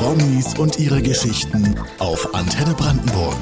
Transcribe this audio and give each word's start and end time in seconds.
Promis 0.00 0.58
und 0.58 0.78
ihre 0.78 1.02
Geschichten 1.02 1.78
auf 1.98 2.34
Antenne 2.34 2.72
Brandenburg. 2.72 3.36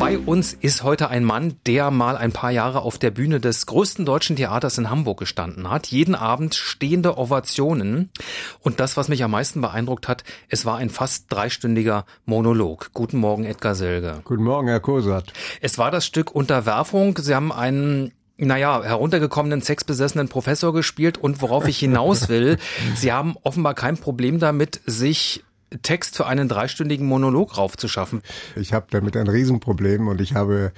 Bei 0.00 0.18
uns 0.18 0.52
ist 0.52 0.82
heute 0.82 1.10
ein 1.10 1.22
Mann, 1.22 1.54
der 1.64 1.92
mal 1.92 2.16
ein 2.16 2.32
paar 2.32 2.50
Jahre 2.50 2.82
auf 2.82 2.98
der 2.98 3.12
Bühne 3.12 3.38
des 3.38 3.66
größten 3.66 4.04
deutschen 4.04 4.34
Theaters 4.34 4.78
in 4.78 4.90
Hamburg 4.90 5.20
gestanden 5.20 5.70
hat. 5.70 5.86
Jeden 5.86 6.16
Abend 6.16 6.56
stehende 6.56 7.16
Ovationen. 7.16 8.10
Und 8.58 8.80
das, 8.80 8.96
was 8.96 9.06
mich 9.06 9.22
am 9.22 9.30
meisten 9.30 9.60
beeindruckt 9.60 10.08
hat, 10.08 10.24
es 10.48 10.66
war 10.66 10.78
ein 10.78 10.90
fast 10.90 11.32
dreistündiger 11.32 12.06
Monolog. 12.24 12.90
Guten 12.94 13.18
Morgen, 13.18 13.44
Edgar 13.44 13.76
Selge. 13.76 14.22
Guten 14.24 14.42
Morgen, 14.42 14.66
Herr 14.66 14.80
Kosat. 14.80 15.32
Es 15.60 15.78
war 15.78 15.92
das 15.92 16.04
Stück 16.04 16.34
Unterwerfung. 16.34 17.16
Sie 17.16 17.32
haben 17.32 17.52
einen 17.52 18.10
naja, 18.36 18.82
heruntergekommenen, 18.82 19.60
sexbesessenen 19.60 20.28
Professor 20.28 20.72
gespielt 20.72 21.18
und 21.18 21.40
worauf 21.42 21.68
ich 21.68 21.78
hinaus 21.78 22.28
will, 22.28 22.58
Sie 22.96 23.12
haben 23.12 23.36
offenbar 23.42 23.74
kein 23.74 23.96
Problem 23.96 24.38
damit, 24.38 24.80
sich 24.86 25.44
Text 25.82 26.16
für 26.16 26.26
einen 26.26 26.48
dreistündigen 26.48 27.06
Monolog 27.06 27.56
raufzuschaffen. 27.56 28.22
Ich 28.54 28.72
habe 28.72 28.86
damit 28.90 29.16
ein 29.16 29.26
Riesenproblem 29.26 30.08
und 30.08 30.20
ich 30.20 30.34
habe 30.34 30.72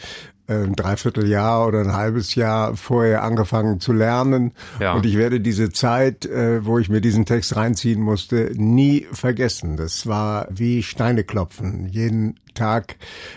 ein 0.49 0.75
Dreivierteljahr 0.75 1.67
oder 1.67 1.81
ein 1.81 1.93
halbes 1.93 2.35
Jahr 2.35 2.77
vorher 2.77 3.23
angefangen 3.25 3.81
zu 3.81 3.93
lernen. 3.93 4.53
Ja. 4.79 4.95
Und 4.95 5.05
ich 5.05 5.17
werde 5.17 5.41
diese 5.41 5.71
Zeit, 5.73 6.25
äh, 6.25 6.65
wo 6.65 6.79
ich 6.79 6.89
mir 6.89 7.01
diesen 7.01 7.27
Text 7.27 7.57
reinziehen 7.57 8.01
musste, 8.01 8.53
nie 8.55 9.07
vergessen. 9.13 9.77
Das 9.77 10.07
war 10.07 10.47
wie 10.51 10.83
Steine 10.83 11.25
klopfen. 11.25 11.89
Jeden 11.89 12.39
Tag 12.55 12.97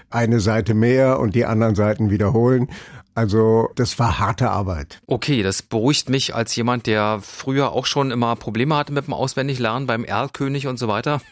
eine 0.09 0.39
Seite 0.39 0.73
mehr 0.73 1.19
und 1.19 1.35
die 1.35 1.45
anderen 1.45 1.75
Seiten 1.75 2.09
wiederholen. 2.11 2.69
Also 3.15 3.69
das 3.75 3.99
war 3.99 4.19
harte 4.19 4.49
Arbeit. 4.49 5.01
Okay, 5.05 5.43
das 5.43 5.61
beruhigt 5.61 6.09
mich 6.09 6.35
als 6.35 6.55
jemand, 6.55 6.87
der 6.87 7.19
früher 7.21 7.71
auch 7.71 7.85
schon 7.85 8.11
immer 8.11 8.35
Probleme 8.35 8.75
hatte 8.75 8.93
mit 8.93 9.07
dem 9.07 9.13
Auswendiglernen 9.13 9.87
beim 9.87 10.05
Erlkönig 10.05 10.67
und 10.67 10.77
so 10.77 10.87
weiter. 10.87 11.21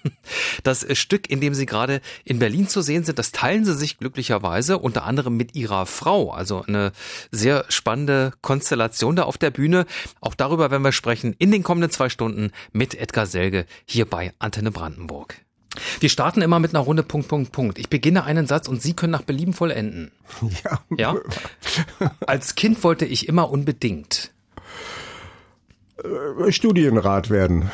Das 0.64 0.86
Stück, 0.98 1.30
in 1.30 1.40
dem 1.40 1.54
Sie 1.54 1.66
gerade 1.66 2.02
in 2.26 2.40
Berlin 2.40 2.68
zu 2.68 2.82
sehen 2.82 3.04
sind, 3.04 3.18
das 3.20 3.32
teilen 3.32 3.64
Sie 3.64 3.74
sich 3.76 3.98
glücklicherweise 3.98 4.78
unter 4.80 5.06
anderem 5.06 5.38
mit 5.38 5.56
Ihrer 5.56 5.86
Frau. 5.86 6.32
Also 6.32 6.64
eine 6.68 6.92
sehr 7.32 7.64
spannende 7.70 8.34
Konstellation 8.42 9.16
da 9.16 9.24
auf 9.24 9.38
der 9.38 9.52
Bühne. 9.52 9.86
Auch 10.20 10.36
darüber 10.36 10.70
werden 10.72 10.84
wir 10.84 10.92
sprechen 10.92 11.36
in 11.38 11.52
den 11.52 11.64
kommenden 11.64 11.92
zwei 11.92 12.10
Stunden 12.10 12.52
mit 12.74 12.96
Edgar 12.96 13.28
Selge 13.28 13.66
hier 13.86 14.06
bei 14.06 14.34
Antenne 14.40 14.72
Brandenburg. 14.72 15.36
Wir 16.00 16.10
starten 16.10 16.42
immer 16.42 16.60
mit 16.60 16.74
einer 16.74 16.84
Runde 16.84 17.04
Punkt, 17.04 17.28
Punkt, 17.28 17.52
Punkt. 17.52 17.80
Ich 17.80 17.90
beginne 17.90 18.24
einen 18.24 18.48
Satz 18.48 18.68
und 18.68 18.82
Sie 18.82 18.94
können 18.94 19.12
nach 19.12 19.24
Belieben 19.24 19.54
vollenden. 19.54 20.12
Ja. 20.64 20.80
Ja? 20.98 21.16
Als 22.26 22.56
Kind 22.56 22.84
wollte 22.84 23.06
ich 23.06 23.28
immer 23.28 23.50
unbedingt 23.50 24.32
äh, 26.04 26.52
Studienrat 26.52 27.30
werden. 27.30 27.72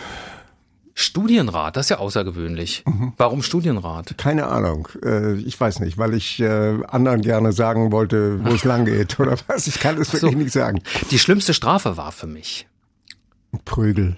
Studienrat, 0.96 1.76
das 1.76 1.88
ist 1.88 1.90
ja 1.90 1.98
außergewöhnlich. 1.98 2.84
Mhm. 2.86 3.14
Warum 3.18 3.42
Studienrat? 3.42 4.16
Keine 4.18 4.48
Ahnung. 4.48 4.88
Äh, 5.04 5.34
ich 5.38 5.60
weiß 5.60 5.80
nicht, 5.80 5.98
weil 5.98 6.14
ich 6.14 6.40
äh, 6.40 6.78
anderen 6.88 7.22
gerne 7.22 7.52
sagen 7.52 7.92
wollte, 7.92 8.46
wo 8.46 8.50
es 8.50 8.64
lang 8.64 8.86
geht 8.86 9.20
oder 9.20 9.36
was. 9.48 9.66
Ich 9.68 9.80
kann 9.80 9.98
es 10.00 10.14
wirklich 10.14 10.32
so. 10.34 10.38
nicht 10.38 10.52
sagen. 10.52 10.82
Die 11.10 11.18
schlimmste 11.18 11.56
Strafe 11.56 11.98
war 11.98 12.12
für 12.12 12.28
mich. 12.28 12.68
Prügel. 13.66 14.18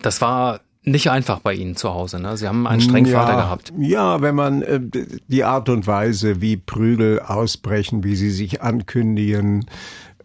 Das 0.00 0.20
war 0.20 0.60
nicht 0.86 1.10
einfach 1.10 1.40
bei 1.40 1.52
Ihnen 1.52 1.74
zu 1.74 1.92
Hause, 1.92 2.20
ne? 2.20 2.36
Sie 2.36 2.46
haben 2.46 2.66
einen 2.66 2.80
strengen 2.80 3.10
ja, 3.10 3.20
Vater 3.20 3.36
gehabt. 3.36 3.72
Ja, 3.76 4.22
wenn 4.22 4.36
man 4.36 4.62
äh, 4.62 4.80
die 5.26 5.44
Art 5.44 5.68
und 5.68 5.86
Weise, 5.86 6.40
wie 6.40 6.56
Prügel 6.56 7.20
ausbrechen, 7.20 8.04
wie 8.04 8.14
sie 8.14 8.30
sich 8.30 8.62
ankündigen, 8.62 9.66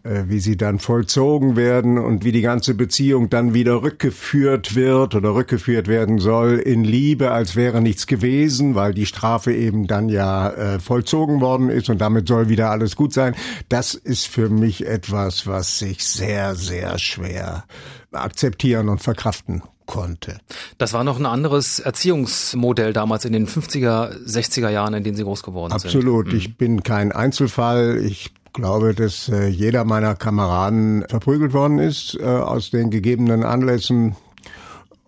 äh, 0.04 0.24
wie 0.26 0.38
sie 0.38 0.56
dann 0.56 0.78
vollzogen 0.78 1.56
werden 1.56 1.98
und 1.98 2.24
wie 2.24 2.30
die 2.30 2.42
ganze 2.42 2.74
Beziehung 2.74 3.28
dann 3.28 3.54
wieder 3.54 3.82
rückgeführt 3.82 4.76
wird 4.76 5.16
oder 5.16 5.34
rückgeführt 5.34 5.88
werden 5.88 6.20
soll 6.20 6.60
in 6.60 6.84
Liebe, 6.84 7.32
als 7.32 7.56
wäre 7.56 7.80
nichts 7.80 8.06
gewesen, 8.06 8.76
weil 8.76 8.94
die 8.94 9.06
Strafe 9.06 9.52
eben 9.52 9.88
dann 9.88 10.08
ja 10.08 10.48
äh, 10.48 10.78
vollzogen 10.78 11.40
worden 11.40 11.70
ist 11.70 11.90
und 11.90 12.00
damit 12.00 12.28
soll 12.28 12.48
wieder 12.48 12.70
alles 12.70 12.94
gut 12.94 13.12
sein. 13.12 13.34
Das 13.68 13.94
ist 13.94 14.28
für 14.28 14.48
mich 14.48 14.86
etwas, 14.86 15.48
was 15.48 15.80
sich 15.80 16.04
sehr, 16.04 16.54
sehr 16.54 16.98
schwer 17.00 17.64
akzeptieren 18.12 18.88
und 18.88 19.02
verkraften 19.02 19.62
konnte. 19.92 20.38
Das 20.78 20.94
war 20.94 21.04
noch 21.04 21.18
ein 21.18 21.26
anderes 21.26 21.78
Erziehungsmodell 21.78 22.94
damals 22.94 23.26
in 23.26 23.34
den 23.34 23.46
50er, 23.46 24.24
60er 24.26 24.70
Jahren, 24.70 24.94
in 24.94 25.04
denen 25.04 25.16
Sie 25.16 25.22
groß 25.22 25.42
geworden 25.42 25.70
Absolut. 25.70 25.92
sind. 25.92 26.00
Absolut. 26.00 26.26
Mhm. 26.28 26.38
Ich 26.38 26.56
bin 26.56 26.82
kein 26.82 27.12
Einzelfall. 27.12 27.98
Ich 28.02 28.32
glaube, 28.54 28.94
dass 28.94 29.28
äh, 29.28 29.48
jeder 29.48 29.84
meiner 29.84 30.14
Kameraden 30.14 31.04
verprügelt 31.10 31.52
worden 31.52 31.78
ist 31.78 32.18
äh, 32.18 32.24
aus 32.24 32.70
den 32.70 32.88
gegebenen 32.88 33.44
Anlässen 33.44 34.16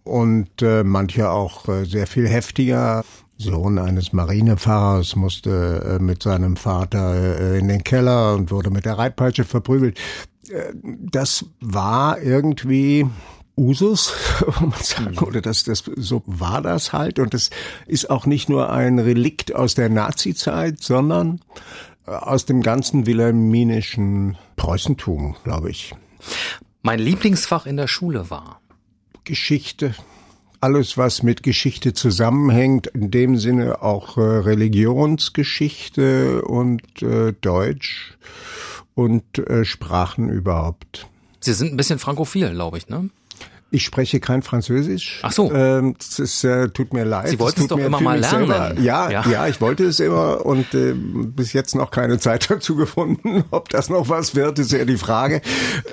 und 0.03 0.61
äh, 0.61 0.85
manche 0.85 1.31
auch 1.31 1.65
sehr 1.85 2.07
viel 2.07 2.29
heftiger. 2.29 3.05
Sohn 3.39 3.79
eines 3.79 4.13
Marinefahrers 4.13 5.17
musste 5.17 5.99
mit 6.01 6.23
seinem 6.23 6.57
Vater 6.57 7.57
in 7.57 7.69
den 7.69 7.83
Keller 7.83 8.35
und 8.35 8.51
wurde 8.51 8.71
mit 8.71 8.85
der 8.85 8.99
Reitpeitsche 8.99 9.45
verprügelt. 9.45 9.99
Das 11.11 11.47
war 11.61 12.21
irgendwie 12.21 13.07
Usus, 13.57 14.13
wo 14.47 14.67
man 14.67 14.81
sagen, 14.81 15.19
oder 15.19 15.41
das, 15.41 15.65
das, 15.65 15.85
so 15.97 16.23
war 16.27 16.63
das 16.63 16.93
halt. 16.93 17.19
Und 17.19 17.35
das 17.35 17.51
ist 17.87 18.11
auch 18.11 18.27
nicht 18.27 18.49
nur 18.49 18.71
ein 18.71 18.99
Relikt 18.99 19.55
aus 19.55 19.75
der 19.75 19.89
Nazi-Zeit, 19.89 20.83
sondern 20.83 21.41
äh, 22.07 22.11
aus 22.11 22.47
dem 22.47 22.63
ganzen 22.63 23.07
wilhelminischen 23.07 24.37
Preußentum, 24.57 25.37
glaube 25.45 25.71
ich. 25.71 25.95
Mein 26.83 26.99
Lieblingsfach 26.99 27.67
in 27.67 27.77
der 27.77 27.89
Schule 27.89 28.31
war 28.31 28.61
Geschichte. 29.25 29.95
Alles, 30.61 30.97
was 30.97 31.23
mit 31.23 31.43
Geschichte 31.43 31.93
zusammenhängt, 31.93 32.87
in 32.89 33.11
dem 33.11 33.37
Sinne 33.37 33.83
auch 33.83 34.17
äh, 34.17 34.21
Religionsgeschichte 34.21 36.43
und 36.43 37.03
äh, 37.03 37.33
Deutsch 37.33 38.17
und 38.95 39.39
äh, 39.39 39.65
Sprachen 39.65 40.31
überhaupt. 40.31 41.07
Sie 41.41 41.53
sind 41.53 41.73
ein 41.73 41.77
bisschen 41.77 41.99
frankophil, 41.99 42.53
glaube 42.53 42.79
ich, 42.79 42.89
ne? 42.89 43.11
Ich 43.75 43.85
spreche 43.85 44.21
kein 44.21 44.43
Französisch. 44.43 45.19
Ach 45.23 45.33
so. 45.33 45.53
Ähm, 45.53 45.97
ist, 46.01 46.45
äh, 46.45 46.69
tut 46.69 46.93
mir 46.93 47.05
leid. 47.05 47.29
Sie 47.29 47.41
wollten 47.41 47.63
es 47.63 47.67
doch 47.67 47.77
immer 47.77 48.01
mal 48.01 48.21
lernen. 48.21 48.81
Ja, 48.85 49.11
ja, 49.11 49.29
ja, 49.29 49.49
ich 49.49 49.61
wollte 49.61 49.85
es 49.85 49.99
immer 49.99 50.47
und 50.47 50.73
äh, 50.75 50.95
bis 50.95 51.53
jetzt 51.53 51.75
noch 51.75 51.91
keine 51.91 52.21
Zeit 52.21 52.49
dazu 52.51 52.77
gefunden. 52.77 53.43
Ob 53.51 53.71
das 53.71 53.91
noch 53.91 54.09
was 54.09 54.37
wird, 54.37 54.61
ist 54.61 54.71
ja 54.71 54.85
die 54.85 54.97
Frage 54.97 55.43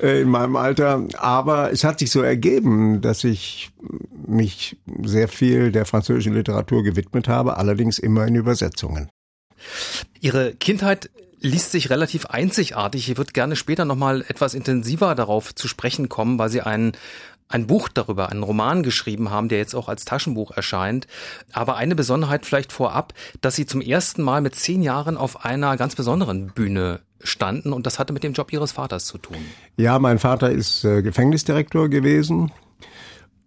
äh, 0.04 0.22
in 0.22 0.30
meinem 0.30 0.58
Alter. 0.58 1.08
Aber 1.18 1.72
es 1.72 1.84
hat 1.84 1.98
sich 1.98 2.12
so 2.12 2.22
ergeben, 2.22 3.02
dass 3.02 3.24
ich 3.24 3.72
mich 4.28 4.78
sehr 5.02 5.28
viel 5.28 5.72
der 5.72 5.86
französischen 5.86 6.36
Literatur 6.36 6.84
gewidmet 6.84 7.28
habe, 7.28 7.58
allerdings 7.58 7.98
immer 7.98 8.28
in 8.28 8.36
Übersetzungen. 8.36 9.10
Ihre 10.20 10.54
Kindheit 10.54 11.10
liest 11.42 11.72
sich 11.72 11.90
relativ 11.90 12.28
einzigartig. 12.28 13.10
Ich 13.10 13.18
würde 13.18 13.34
gerne 13.34 13.56
später 13.56 13.84
nochmal 13.84 14.24
etwas 14.28 14.54
intensiver 14.54 15.16
darauf 15.16 15.54
zu 15.54 15.68
sprechen 15.68 16.08
kommen, 16.08 16.38
weil 16.38 16.50
Sie 16.50 16.62
einen 16.62 16.94
ein 17.52 17.68
Buch 17.68 17.90
darüber, 17.90 18.30
einen 18.30 18.44
Roman 18.44 18.84
geschrieben 18.84 19.30
haben, 19.30 19.50
der 19.50 19.58
jetzt 19.58 19.76
auch 19.76 19.90
als 19.90 20.06
Taschenbuch 20.06 20.52
erscheint. 20.52 21.08
Aber 21.52 21.78
eine 21.78 21.96
Besonderheit 21.96 22.46
vielleicht 22.46 22.72
vorab, 22.72 23.14
dass 23.42 23.56
Sie 23.56 23.66
zum 23.66 23.82
ersten 23.82 24.22
Mal 24.22 24.42
mit 24.42 24.56
zehn 24.56 24.82
Jahren 24.82 25.18
auf 25.18 25.46
einer 25.46 25.78
ganz 25.78 25.96
besonderen 25.96 26.48
Bühne 26.48 27.02
standen 27.24 27.74
und 27.74 27.86
das 27.86 28.00
hatte 28.00 28.14
mit 28.14 28.24
dem 28.24 28.34
Job 28.34 28.52
Ihres 28.52 28.72
Vaters 28.72 29.06
zu 29.06 29.18
tun. 29.18 29.38
Ja, 29.78 30.00
mein 30.00 30.20
Vater 30.20 30.52
ist 30.52 30.84
äh, 30.84 31.02
Gefängnisdirektor 31.02 31.90
gewesen 31.90 32.52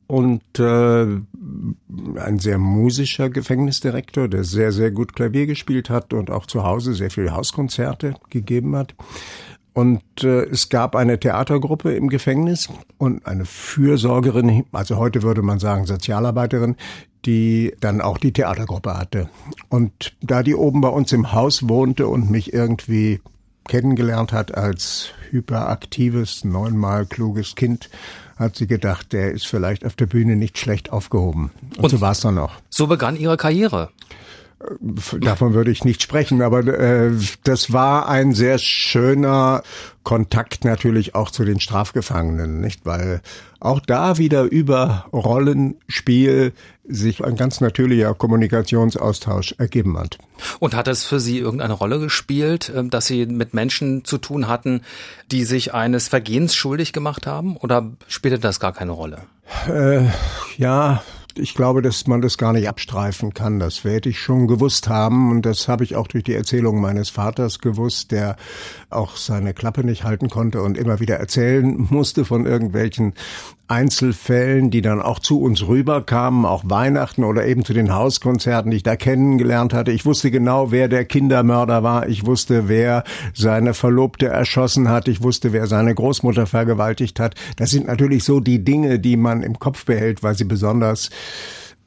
und 0.06 0.43
äh, 0.59 1.03
ein 1.03 2.38
sehr 2.38 2.59
musischer 2.59 3.31
Gefängnisdirektor, 3.31 4.28
der 4.28 4.44
sehr, 4.44 4.72
sehr 4.72 4.91
gut 4.91 5.14
Klavier 5.14 5.47
gespielt 5.47 5.91
hat 5.91 6.12
und 6.12 6.31
auch 6.31 6.47
zu 6.47 6.62
Hause 6.62 6.94
sehr 6.94 7.10
viele 7.10 7.32
Hauskonzerte 7.32 8.14
gegeben 8.31 8.76
hat. 8.76 8.94
Und 9.75 10.03
äh, 10.23 10.45
es 10.45 10.69
gab 10.69 10.95
eine 10.95 11.19
Theatergruppe 11.19 11.95
im 11.95 12.09
Gefängnis 12.09 12.69
und 12.97 13.27
eine 13.27 13.45
Fürsorgerin, 13.45 14.65
also 14.73 14.97
heute 14.97 15.23
würde 15.23 15.43
man 15.43 15.59
sagen 15.59 15.85
Sozialarbeiterin, 15.85 16.76
die 17.26 17.75
dann 17.81 18.00
auch 18.00 18.19
die 18.19 18.32
Theatergruppe 18.32 18.97
hatte. 18.97 19.29
Und 19.69 20.17
da 20.23 20.43
die 20.43 20.55
oben 20.55 20.81
bei 20.81 20.88
uns 20.88 21.12
im 21.12 21.32
Haus 21.32 21.69
wohnte 21.69 22.06
und 22.06 22.31
mich 22.31 22.53
irgendwie 22.53 23.21
kennengelernt 23.67 24.32
hat 24.32 24.55
als 24.55 25.09
hyperaktives, 25.31 26.44
neunmal 26.44 27.06
kluges 27.06 27.56
Kind, 27.56 27.91
hat 28.37 28.56
sie 28.56 28.67
gedacht, 28.67 29.12
der 29.12 29.32
ist 29.32 29.47
vielleicht 29.47 29.85
auf 29.85 29.94
der 29.94 30.06
Bühne 30.06 30.37
nicht 30.37 30.59
schlecht 30.59 30.93
aufgehoben. 30.93 31.50
Und, 31.77 31.85
und 31.85 31.91
so 31.91 32.00
war 32.00 32.12
es 32.12 32.20
dann 32.20 32.38
auch. 32.38 32.53
So 32.69 32.87
begann 32.87 33.17
ihre 33.17 33.37
Karriere. 33.37 33.91
Davon 35.20 35.55
würde 35.55 35.70
ich 35.70 35.84
nicht 35.84 36.02
sprechen, 36.02 36.43
aber 36.43 36.66
äh, 36.66 37.12
das 37.44 37.72
war 37.72 38.08
ein 38.08 38.32
sehr 38.32 38.58
schöner 38.58 39.62
Kontakt 40.02 40.64
natürlich 40.64 41.14
auch 41.14 41.31
zu 41.31 41.44
den 41.44 41.61
Strafgefangenen, 41.61 42.61
nicht? 42.61 42.84
Weil 42.84 43.22
auch 43.61 43.81
da 43.81 44.19
wieder 44.19 44.43
über 44.43 45.06
Rollenspiel 45.12 46.52
sich 46.87 47.25
ein 47.25 47.37
ganz 47.37 47.61
natürlicher 47.61 48.14
Kommunikationsaustausch 48.14 49.55
ergeben 49.58 49.99
hat. 49.99 50.19
Und 50.61 50.75
hat 50.75 50.88
es 50.88 51.05
für 51.05 51.19
Sie 51.19 51.38
irgendeine 51.38 51.72
Rolle 51.72 51.99
gespielt, 51.99 52.70
ähm, 52.75 52.90
dass 52.90 53.06
Sie 53.06 53.25
mit 53.26 53.55
Menschen 53.55 54.05
zu 54.05 54.19
tun 54.19 54.49
hatten, 54.49 54.82
die 55.32 55.44
sich 55.44 55.72
eines 55.72 56.08
Vergehens 56.08 56.55
schuldig 56.55 56.93
gemacht 56.93 57.26
haben? 57.26 57.56
Oder 57.56 57.90
spielte 58.06 58.38
das 58.38 58.60
gar 58.60 58.72
keine 58.72 58.93
Rolle? 58.93 59.22
Äh, 59.67 60.06
ja, 60.58 61.02
ich 61.36 61.54
glaube, 61.54 61.82
dass 61.82 62.06
man 62.06 62.20
das 62.20 62.38
gar 62.38 62.52
nicht 62.52 62.69
abstreifen 62.69 63.34
kann. 63.34 63.58
Das 63.58 63.84
werde 63.84 64.08
ich 64.08 64.19
schon 64.19 64.46
gewusst 64.46 64.88
haben 64.88 65.31
und 65.31 65.46
das 65.46 65.69
habe 65.69 65.84
ich 65.84 65.96
auch 65.96 66.06
durch 66.06 66.25
die 66.25 66.34
Erzählung 66.34 66.81
meines 66.81 67.10
Vaters 67.10 67.58
gewusst, 67.58 68.12
der 68.12 68.36
auch 68.90 69.16
seine 69.16 69.54
Klappe 69.54 69.84
nicht 69.84 70.04
halten 70.04 70.31
konnte 70.31 70.62
und 70.62 70.78
immer 70.78 71.00
wieder 71.00 71.16
erzählen 71.16 71.86
musste 71.90 72.25
von 72.25 72.46
irgendwelchen 72.46 73.14
Einzelfällen, 73.66 74.70
die 74.70 74.82
dann 74.82 75.00
auch 75.00 75.19
zu 75.19 75.40
uns 75.40 75.66
rüberkamen, 75.66 76.44
auch 76.44 76.64
Weihnachten 76.66 77.25
oder 77.25 77.46
eben 77.46 77.64
zu 77.64 77.72
den 77.72 77.94
Hauskonzerten, 77.94 78.70
die 78.70 78.76
ich 78.76 78.82
da 78.82 78.94
kennengelernt 78.94 79.72
hatte. 79.72 79.90
Ich 79.90 80.04
wusste 80.04 80.31
genau, 80.31 80.70
wer 80.70 80.88
der 80.88 81.06
Kindermörder 81.06 81.82
war. 81.82 82.06
Ich 82.08 82.26
wusste, 82.26 82.69
wer 82.69 83.04
seine 83.32 83.72
Verlobte 83.72 84.26
erschossen 84.26 84.90
hat. 84.90 85.08
Ich 85.08 85.22
wusste, 85.22 85.54
wer 85.54 85.66
seine 85.66 85.94
Großmutter 85.94 86.46
vergewaltigt 86.46 87.19
hat. 87.19 87.36
Das 87.56 87.70
sind 87.70 87.86
natürlich 87.86 88.25
so 88.25 88.38
die 88.38 88.62
Dinge, 88.62 88.98
die 88.98 89.16
man 89.16 89.42
im 89.42 89.58
Kopf 89.58 89.86
behält, 89.86 90.22
weil 90.22 90.34
sie 90.34 90.44
besonders 90.44 91.08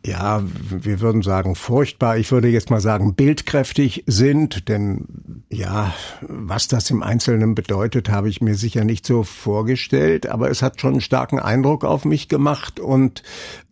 ja, 0.08 0.42
wir 0.70 1.02
würden 1.02 1.22
sagen 1.22 1.56
furchtbar, 1.56 2.18
ich 2.18 2.32
würde 2.32 2.48
jetzt 2.48 2.70
mal 2.70 2.80
sagen 2.80 3.14
bildkräftig 3.14 4.06
sind, 4.08 4.70
denn 4.70 5.44
ja, 5.50 5.94
was 6.22 6.70
das 6.70 6.90
im 6.90 7.04
Einzelnen 7.04 7.56
bedeutet, 7.56 8.10
habe 8.10 8.30
ich 8.30 8.40
mir 8.40 8.56
sicher 8.56 8.86
nicht 8.86 9.06
so 9.06 9.24
vorgestellt, 9.24 10.28
aber 10.28 10.50
es 10.50 10.62
hat 10.62 10.80
schon 10.80 10.94
einen 10.94 11.02
starken 11.02 11.40
Eindruck 11.40 11.84
auf 11.84 12.06
mich 12.06 12.30
gemacht 12.30 12.80
und 12.80 13.22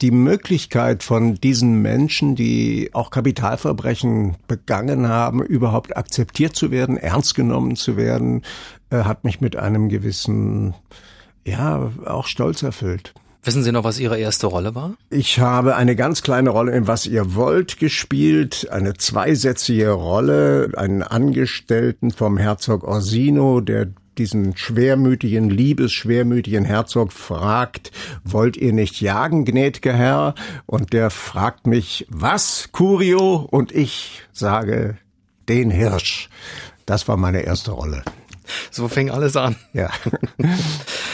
die 0.01 0.11
Möglichkeit 0.11 1.03
von 1.03 1.35
diesen 1.35 1.81
Menschen, 1.81 2.35
die 2.35 2.89
auch 2.91 3.11
Kapitalverbrechen 3.11 4.35
begangen 4.47 5.07
haben, 5.07 5.41
überhaupt 5.41 5.95
akzeptiert 5.95 6.55
zu 6.55 6.69
werden, 6.69 6.97
ernst 6.97 7.35
genommen 7.35 7.77
zu 7.77 7.95
werden, 7.95 8.41
äh, 8.89 9.03
hat 9.03 9.23
mich 9.23 9.39
mit 9.39 9.55
einem 9.55 9.87
gewissen, 9.87 10.73
ja, 11.45 11.91
auch 12.05 12.27
Stolz 12.27 12.61
erfüllt. 12.61 13.13
Wissen 13.45 13.61
Sie 13.61 13.71
noch, 13.71 13.83
was 13.83 13.99
Ihre 13.99 14.17
erste 14.17 14.47
Rolle 14.47 14.73
war? 14.73 14.95
Ich 15.11 15.39
habe 15.39 15.75
eine 15.75 15.95
ganz 15.95 16.23
kleine 16.23 16.49
Rolle 16.49 16.71
in 16.71 16.87
Was 16.87 17.05
ihr 17.05 17.35
wollt 17.35 17.77
gespielt, 17.77 18.67
eine 18.71 18.95
zweisätzige 18.95 19.91
Rolle, 19.91 20.71
einen 20.75 21.03
Angestellten 21.03 22.09
vom 22.09 22.37
Herzog 22.37 22.83
Orsino, 22.83 23.61
der 23.61 23.89
diesen 24.17 24.57
schwermütigen, 24.57 25.51
liebesschwermütigen 25.51 26.65
Herzog 26.65 27.13
fragt, 27.13 27.91
wollt 28.23 28.57
ihr 28.57 28.73
nicht 28.73 28.99
jagen, 28.99 29.45
gnäd'ger 29.45 29.93
Herr? 29.93 30.33
Und 30.65 30.91
der 30.91 31.11
fragt 31.11 31.67
mich, 31.67 32.07
was, 32.09 32.69
Curio? 32.71 33.47
Und 33.51 33.71
ich 33.71 34.23
sage, 34.31 34.97
den 35.49 35.69
Hirsch. 35.69 36.29
Das 36.87 37.07
war 37.07 37.17
meine 37.17 37.41
erste 37.41 37.71
Rolle. 37.71 38.01
So 38.71 38.87
fing 38.87 39.11
alles 39.11 39.35
an. 39.35 39.55
Ja. 39.73 39.91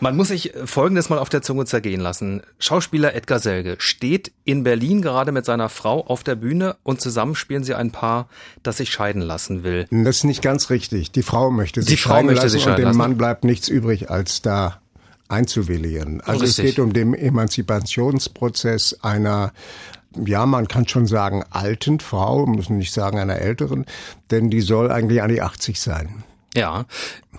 Man 0.00 0.16
muss 0.16 0.28
sich 0.28 0.52
Folgendes 0.64 1.08
mal 1.08 1.18
auf 1.18 1.28
der 1.28 1.42
Zunge 1.42 1.64
zergehen 1.64 2.00
lassen. 2.00 2.42
Schauspieler 2.58 3.14
Edgar 3.14 3.40
Selge 3.40 3.76
steht 3.78 4.32
in 4.44 4.62
Berlin 4.62 5.02
gerade 5.02 5.32
mit 5.32 5.44
seiner 5.44 5.68
Frau 5.68 6.06
auf 6.06 6.22
der 6.22 6.36
Bühne 6.36 6.76
und 6.84 7.00
zusammen 7.00 7.34
spielen 7.34 7.64
sie 7.64 7.74
ein 7.74 7.90
Paar, 7.90 8.28
das 8.62 8.76
sich 8.76 8.90
scheiden 8.90 9.22
lassen 9.22 9.64
will. 9.64 9.86
Das 9.90 10.18
ist 10.18 10.24
nicht 10.24 10.42
ganz 10.42 10.70
richtig. 10.70 11.10
Die 11.10 11.22
Frau 11.22 11.50
möchte 11.50 11.82
sich 11.82 11.90
Die 11.90 11.96
Frau 11.96 12.14
scheiden 12.14 12.26
möchte 12.26 12.42
lassen 12.42 12.50
sich 12.50 12.62
und 12.62 12.70
scheiden 12.70 12.82
dem 12.82 12.88
lassen. 12.88 12.98
Mann 12.98 13.16
bleibt 13.16 13.44
nichts 13.44 13.68
übrig, 13.68 14.10
als 14.10 14.40
da 14.42 14.80
einzuwilligen. 15.28 16.20
Also 16.22 16.44
Richtig. 16.44 16.64
es 16.64 16.70
geht 16.70 16.78
um 16.78 16.92
den 16.92 17.14
Emanzipationsprozess 17.14 18.98
einer 19.02 19.52
ja, 20.24 20.46
man 20.46 20.68
kann 20.68 20.88
schon 20.88 21.06
sagen, 21.06 21.44
alten 21.50 22.00
Frau, 22.00 22.46
muss 22.46 22.70
man 22.70 22.78
nicht 22.78 22.92
sagen 22.92 23.18
einer 23.18 23.36
älteren, 23.36 23.84
denn 24.30 24.50
die 24.50 24.62
soll 24.62 24.90
eigentlich 24.90 25.22
an 25.22 25.28
die 25.28 25.42
80 25.42 25.80
sein. 25.80 26.24
Ja, 26.54 26.86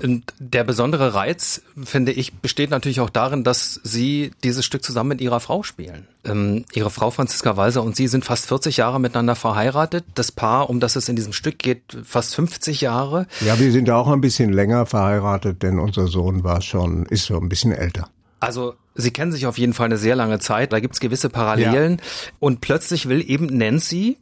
und 0.01 0.23
der 0.37 0.63
besondere 0.63 1.13
Reiz, 1.13 1.63
finde 1.83 2.11
ich, 2.11 2.35
besteht 2.35 2.69
natürlich 2.69 3.01
auch 3.01 3.09
darin, 3.09 3.43
dass 3.43 3.79
Sie 3.83 4.31
dieses 4.43 4.65
Stück 4.65 4.83
zusammen 4.83 5.09
mit 5.09 5.21
Ihrer 5.21 5.39
Frau 5.39 5.63
spielen. 5.63 6.07
Ähm, 6.23 6.65
Ihre 6.73 6.91
Frau 6.91 7.09
Franziska 7.09 7.57
Walser 7.57 7.83
und 7.83 7.95
Sie 7.95 8.07
sind 8.07 8.23
fast 8.23 8.45
40 8.45 8.77
Jahre 8.77 8.99
miteinander 8.99 9.35
verheiratet. 9.35 10.05
Das 10.13 10.31
Paar, 10.31 10.69
um 10.69 10.79
das 10.79 10.95
es 10.95 11.09
in 11.09 11.15
diesem 11.15 11.33
Stück 11.33 11.57
geht, 11.57 11.97
fast 12.03 12.35
50 12.35 12.81
Jahre. 12.81 13.25
Ja, 13.41 13.59
wir 13.59 13.71
sind 13.71 13.89
auch 13.89 14.07
ein 14.07 14.21
bisschen 14.21 14.53
länger 14.53 14.85
verheiratet, 14.85 15.63
denn 15.63 15.79
unser 15.79 16.07
Sohn 16.07 16.43
war 16.43 16.61
schon, 16.61 17.05
ist 17.07 17.25
schon 17.25 17.43
ein 17.43 17.49
bisschen 17.49 17.71
älter. 17.71 18.09
Also 18.39 18.75
Sie 18.95 19.11
kennen 19.11 19.31
sich 19.31 19.47
auf 19.47 19.57
jeden 19.57 19.73
Fall 19.73 19.85
eine 19.85 19.97
sehr 19.97 20.15
lange 20.15 20.39
Zeit. 20.39 20.71
Da 20.71 20.79
gibt's 20.79 20.99
gewisse 20.99 21.29
Parallelen. 21.29 22.01
Und 22.39 22.61
plötzlich 22.61 23.07
will 23.07 23.23
eben 23.27 23.45
Nancy 23.45 24.17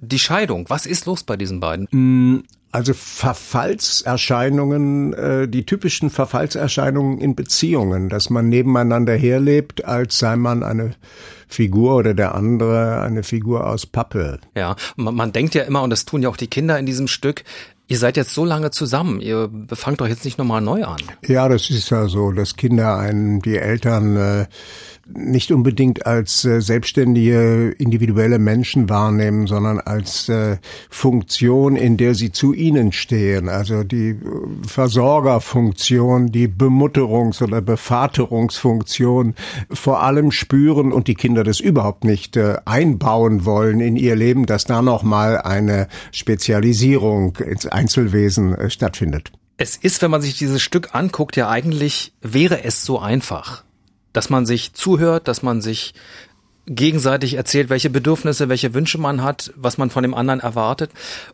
die 0.00 0.18
Scheidung. 0.18 0.66
Was 0.68 0.86
ist 0.86 1.06
los 1.06 1.24
bei 1.24 1.36
diesen 1.36 1.60
beiden? 1.60 2.44
Also 2.72 2.94
Verfallserscheinungen, 2.94 5.12
äh, 5.12 5.48
die 5.48 5.66
typischen 5.66 6.08
Verfallserscheinungen 6.08 7.18
in 7.18 7.34
Beziehungen, 7.34 8.08
dass 8.08 8.30
man 8.30 8.48
nebeneinander 8.48 9.14
herlebt, 9.14 9.84
als 9.84 10.20
sei 10.20 10.36
man 10.36 10.62
eine 10.62 10.92
Figur 11.48 11.96
oder 11.96 12.14
der 12.14 12.36
andere 12.36 13.00
eine 13.00 13.24
Figur 13.24 13.66
aus 13.66 13.86
Pappe. 13.86 14.38
Ja, 14.54 14.76
man, 14.94 15.16
man 15.16 15.32
denkt 15.32 15.56
ja 15.56 15.64
immer, 15.64 15.82
und 15.82 15.90
das 15.90 16.04
tun 16.04 16.22
ja 16.22 16.28
auch 16.28 16.36
die 16.36 16.46
Kinder 16.46 16.78
in 16.78 16.86
diesem 16.86 17.08
Stück, 17.08 17.42
ihr 17.88 17.98
seid 17.98 18.16
jetzt 18.16 18.34
so 18.34 18.44
lange 18.44 18.70
zusammen, 18.70 19.20
ihr 19.20 19.50
fangt 19.72 20.00
doch 20.00 20.06
jetzt 20.06 20.24
nicht 20.24 20.38
nochmal 20.38 20.60
neu 20.60 20.84
an. 20.84 21.00
Ja, 21.26 21.48
das 21.48 21.70
ist 21.70 21.90
ja 21.90 22.06
so, 22.06 22.30
dass 22.30 22.54
Kinder 22.54 22.96
einen, 22.96 23.40
die 23.40 23.58
Eltern 23.58 24.16
äh, 24.16 24.46
nicht 25.14 25.50
unbedingt 25.52 26.06
als 26.06 26.44
äh, 26.44 26.60
selbstständige 26.60 27.74
individuelle 27.78 28.38
Menschen 28.38 28.88
wahrnehmen, 28.88 29.46
sondern 29.46 29.80
als 29.80 30.28
äh, 30.28 30.58
Funktion, 30.88 31.76
in 31.76 31.96
der 31.96 32.14
sie 32.14 32.32
zu 32.32 32.52
ihnen 32.52 32.92
stehen. 32.92 33.48
Also 33.48 33.84
die 33.84 34.10
äh, 34.10 34.16
Versorgerfunktion, 34.66 36.32
die 36.32 36.48
Bemutterungs- 36.48 37.42
oder 37.42 37.60
Bevaterungsfunktion 37.60 39.34
vor 39.70 40.02
allem 40.02 40.30
spüren 40.30 40.92
und 40.92 41.08
die 41.08 41.14
Kinder 41.14 41.44
das 41.44 41.60
überhaupt 41.60 42.04
nicht 42.04 42.36
äh, 42.36 42.56
einbauen 42.64 43.44
wollen 43.44 43.80
in 43.80 43.96
ihr 43.96 44.16
Leben, 44.16 44.46
dass 44.46 44.64
da 44.64 44.82
nochmal 44.82 45.38
eine 45.38 45.88
Spezialisierung 46.12 47.36
ins 47.36 47.66
Einzelwesen 47.66 48.54
äh, 48.54 48.70
stattfindet. 48.70 49.32
Es 49.56 49.76
ist, 49.76 50.00
wenn 50.00 50.10
man 50.10 50.22
sich 50.22 50.38
dieses 50.38 50.62
Stück 50.62 50.94
anguckt, 50.94 51.36
ja 51.36 51.50
eigentlich 51.50 52.14
wäre 52.22 52.64
es 52.64 52.82
so 52.82 52.98
einfach, 52.98 53.64
dass 54.12 54.30
man 54.30 54.46
sich 54.46 54.72
zuhört, 54.72 55.28
dass 55.28 55.42
man 55.42 55.60
sich 55.60 55.94
gegenseitig 56.66 57.34
erzählt, 57.34 57.68
welche 57.68 57.90
Bedürfnisse, 57.90 58.48
welche 58.48 58.74
Wünsche 58.74 58.98
man 58.98 59.22
hat, 59.22 59.52
was 59.56 59.78
man 59.78 59.90
von 59.90 60.02
dem 60.02 60.14
anderen 60.14 60.40
erwartet 60.40 60.90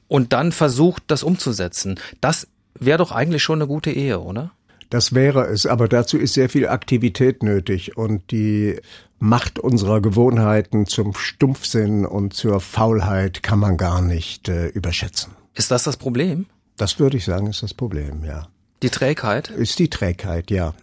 und 0.08 0.32
dann 0.32 0.52
versucht, 0.52 1.02
das 1.08 1.22
umzusetzen. 1.22 2.00
Das 2.20 2.48
wäre 2.78 2.98
doch 2.98 3.12
eigentlich 3.12 3.42
schon 3.42 3.60
eine 3.60 3.66
gute 3.66 3.90
Ehe, 3.90 4.20
oder? 4.20 4.52
Das 4.88 5.14
wäre 5.14 5.46
es, 5.46 5.66
aber 5.66 5.88
dazu 5.88 6.16
ist 6.16 6.34
sehr 6.34 6.48
viel 6.48 6.68
Aktivität 6.68 7.42
nötig 7.42 7.96
und 7.96 8.30
die 8.30 8.78
Macht 9.18 9.58
unserer 9.58 10.00
Gewohnheiten 10.00 10.86
zum 10.86 11.14
Stumpfsinn 11.14 12.04
und 12.04 12.34
zur 12.34 12.60
Faulheit 12.60 13.42
kann 13.42 13.58
man 13.58 13.78
gar 13.78 14.02
nicht 14.02 14.48
äh, 14.48 14.68
überschätzen. 14.68 15.32
Ist 15.54 15.70
das 15.70 15.84
das 15.84 15.96
Problem? 15.96 16.46
Das 16.76 16.98
würde 16.98 17.16
ich 17.16 17.24
sagen, 17.24 17.46
ist 17.46 17.62
das 17.62 17.72
Problem, 17.72 18.24
ja. 18.24 18.48
Die 18.82 18.90
Trägheit? 18.90 19.48
Ist 19.48 19.78
die 19.78 19.88
Trägheit, 19.88 20.50
ja. 20.50 20.74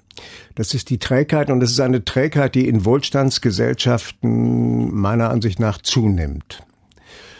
Das 0.55 0.73
ist 0.73 0.89
die 0.89 0.99
Trägheit 0.99 1.49
und 1.49 1.61
es 1.63 1.71
ist 1.71 1.79
eine 1.79 2.05
Trägheit, 2.05 2.55
die 2.55 2.67
in 2.67 2.85
Wohlstandsgesellschaften 2.85 4.93
meiner 4.93 5.29
Ansicht 5.29 5.59
nach 5.59 5.81
zunimmt. 5.81 6.63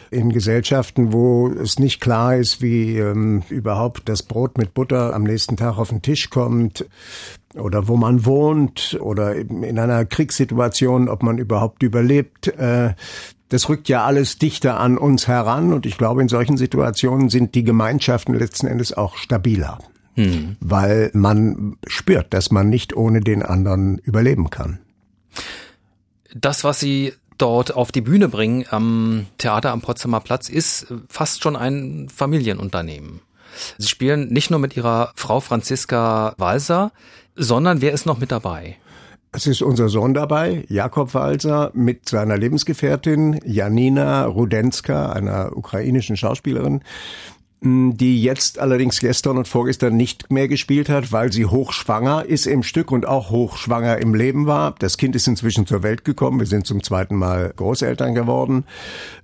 In 0.10 0.32
Gesellschaften, 0.32 1.12
wo 1.12 1.50
es 1.50 1.80
nicht 1.80 2.00
klar 2.00 2.36
ist, 2.36 2.62
wie 2.62 2.98
ähm, 2.98 3.42
überhaupt 3.50 4.08
das 4.08 4.22
Brot 4.22 4.60
mit 4.60 4.75
Butter 4.75 5.16
am 5.16 5.24
nächsten 5.24 5.58
Tag 5.58 5.80
auf 5.80 5.90
den 5.90 6.04
Tisch 6.04 6.30
kommt 6.30 6.86
oder 7.56 7.88
wo 7.88 7.98
man 7.98 8.25
wohnt 8.25 8.98
oder 9.02 9.36
in 9.36 9.80
einer 9.80 10.06
Kriegssituation, 10.06 11.10
ob 11.10 11.24
man 11.24 11.40
überhaupt 11.40 11.82
überlebt, 11.82 12.48
äh, 12.48 12.94
das 13.54 13.70
rückt 13.70 13.88
ja 13.88 14.04
alles 14.04 14.40
dichter 14.40 14.80
an 14.80 14.98
uns 14.98 15.28
heran 15.28 15.74
und 15.74 15.86
ich 15.86 16.00
glaube, 16.00 16.24
in 16.24 16.28
solchen 16.28 16.58
Situationen 16.58 17.30
sind 17.30 17.54
die 17.54 17.63
Gemeinschaften 17.63 18.34
letzten 18.34 18.66
Endes 18.66 18.94
auch 18.94 19.16
stabiler, 19.16 19.78
hm. 20.15 20.58
weil 20.60 21.12
man 21.13 21.77
spürt, 21.88 22.34
dass 22.34 22.51
man 22.51 22.70
nicht 22.70 22.96
ohne 22.96 23.22
den 23.22 23.43
anderen 23.43 23.98
überleben 24.00 24.50
kann. 24.50 24.79
Das, 26.36 26.63
was 26.63 26.79
Sie 26.79 27.13
dort 27.38 27.75
auf 27.75 27.91
die 27.91 28.01
Bühne 28.01 28.29
bringen 28.29 28.65
am 28.70 29.25
Theater 29.38 29.72
am 29.72 29.82
Potsdamer 29.82 30.20
Platz, 30.20 30.50
ist 30.50 30.88
fast 31.10 31.43
schon 31.43 31.55
ein 31.55 32.10
Familienunternehmen. 32.13 33.22
Sie 33.77 33.88
spielen 33.88 34.29
nicht 34.29 34.50
nur 34.50 34.60
mit 34.60 34.75
Ihrer 34.75 35.12
Frau 35.15 35.39
Franziska 35.39 36.34
Walser, 36.38 36.91
sondern 37.36 37.82
wer 37.82 37.93
ist 37.93 38.05
noch 38.05 38.20
mit 38.20 38.32
dabei? 38.32 38.77
Es 39.36 39.48
ist 39.48 39.63
unser 39.63 39.89
Sohn 39.89 40.13
dabei, 40.13 40.63
Jakob 40.70 41.15
Walser, 41.15 41.72
mit 41.74 42.08
seiner 42.08 42.38
Lebensgefährtin 42.38 43.39
Janina 43.43 44.25
Rudenska, 44.25 45.12
einer 45.12 45.58
ukrainischen 45.58 46.15
Schauspielerin 46.15 46.84
die 47.63 48.22
jetzt 48.22 48.60
allerdings 48.60 49.00
gestern 49.00 49.38
und 49.38 49.48
vorgestern 49.48 49.96
nicht 49.96 50.32
mehr 50.32 50.50
gespielt 50.50 50.89
hat, 50.89 51.13
weil 51.13 51.32
sie 51.32 51.46
hochschwanger 51.46 52.25
ist 52.25 52.46
im 52.46 52.62
Stück 52.62 52.91
und 52.91 53.05
auch 53.05 53.29
hochschwanger 53.29 54.00
im 54.00 54.13
Leben 54.13 54.48
war. 54.48 54.75
Das 54.79 54.98
Kind 54.98 55.15
ist 55.15 55.27
inzwischen 55.27 55.65
zur 55.65 55.82
Welt 55.82 56.03
gekommen. 56.03 56.39
Wir 56.39 56.48
sind 56.48 56.67
zum 56.67 56.84
zweiten 56.84 57.15
Mal 57.15 57.53
Großeltern 57.55 58.15
geworden. 58.15 58.65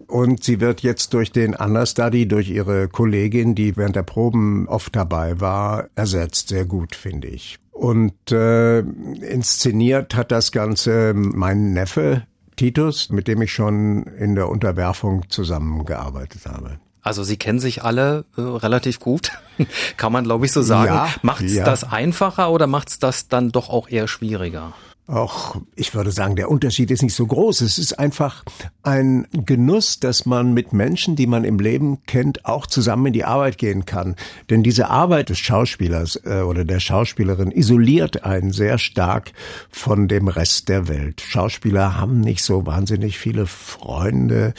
Und 0.08 0.43
sie 0.43 0.62
wird 0.62 0.81
jetzt 0.81 1.13
durch 1.13 1.34
den 1.34 1.53
Understudy, 1.53 2.27
durch 2.27 2.50
ihre 2.50 2.88
Kollegin, 2.88 3.55
die 3.55 3.75
während 3.75 3.98
der 3.98 4.03
Proben 4.03 4.69
oft 4.69 4.96
dabei 4.96 5.41
war, 5.41 5.89
ersetzt. 5.96 6.48
Sehr 6.48 6.65
gut, 6.65 6.96
finde 6.96 7.27
ich. 7.27 7.60
Und 7.72 8.31
äh, 8.31 8.79
inszeniert 8.79 10.15
hat 10.15 10.31
das 10.31 10.51
Ganze 10.53 11.13
mein 11.13 11.74
Neffe 11.74 12.24
Titus, 12.55 13.10
mit 13.10 13.27
dem 13.27 13.41
ich 13.41 13.51
schon 13.51 14.03
in 14.03 14.36
der 14.36 14.50
Unterwerfung 14.50 15.29
zusammengearbeitet 15.29 16.46
habe. 16.46 16.79
Also 17.01 17.24
Sie 17.24 17.38
kennen 17.38 17.60
sich 17.60 17.84
alle 17.84 18.25
äh, 18.38 18.41
relativ 18.41 19.00
gut, 19.00 19.32
kann 19.98 20.12
man 20.12 20.24
glaube 20.24 20.46
ich 20.46 20.51
so 20.51 20.62
sagen. 20.62 20.94
Ja, 20.94 21.10
macht's 21.22 21.53
ja. 21.53 21.63
das 21.63 21.84
einfacher 21.84 22.51
oder 22.51 22.68
macht's 22.68 23.00
das 23.00 23.27
dann 23.27 23.51
doch 23.51 23.70
auch 23.70 23.89
eher 23.89 24.08
schwieriger? 24.08 24.74
Auch 25.10 25.56
ich 25.75 25.96
würde 25.96 26.12
sagen, 26.12 26.36
der 26.36 26.51
Unterschied 26.51 26.92
ist 26.92 27.01
nicht 27.01 27.16
so 27.16 27.25
groß. 27.25 27.62
Es 27.62 27.80
ist 27.80 27.98
einfach 27.98 28.44
ein 28.84 29.28
Genuss, 29.32 30.00
dass 30.00 30.28
man 30.28 30.54
mit 30.54 30.72
Menschen, 30.72 31.16
die 31.16 31.25
man 31.25 31.46
im 31.46 31.60
Leben 31.60 32.04
kennt, 32.06 32.46
auch 32.46 32.68
zusammen 32.68 33.08
in 33.08 33.13
die 33.13 33.25
Arbeit 33.25 33.58
gehen 33.58 33.86
kann. 33.86 34.16
Denn 34.51 34.62
diese 34.62 34.89
Arbeit 34.89 35.30
des 35.30 35.39
Schauspielers 35.39 36.22
äh, 36.25 36.42
oder 36.42 36.63
der 36.63 36.80
Schauspielerin 36.80 37.50
isoliert 37.50 38.24
einen 38.24 38.51
sehr 38.51 38.78
stark 38.78 39.32
von 39.72 40.08
dem 40.08 40.28
Rest 40.28 40.70
der 40.70 40.88
Welt. 40.88 41.22
Schauspieler 41.22 42.00
haben 42.00 42.20
nicht 42.20 42.44
so 42.44 42.68
wahnsinnig 42.68 43.18
viele 43.18 43.48
Freunde 43.48 44.54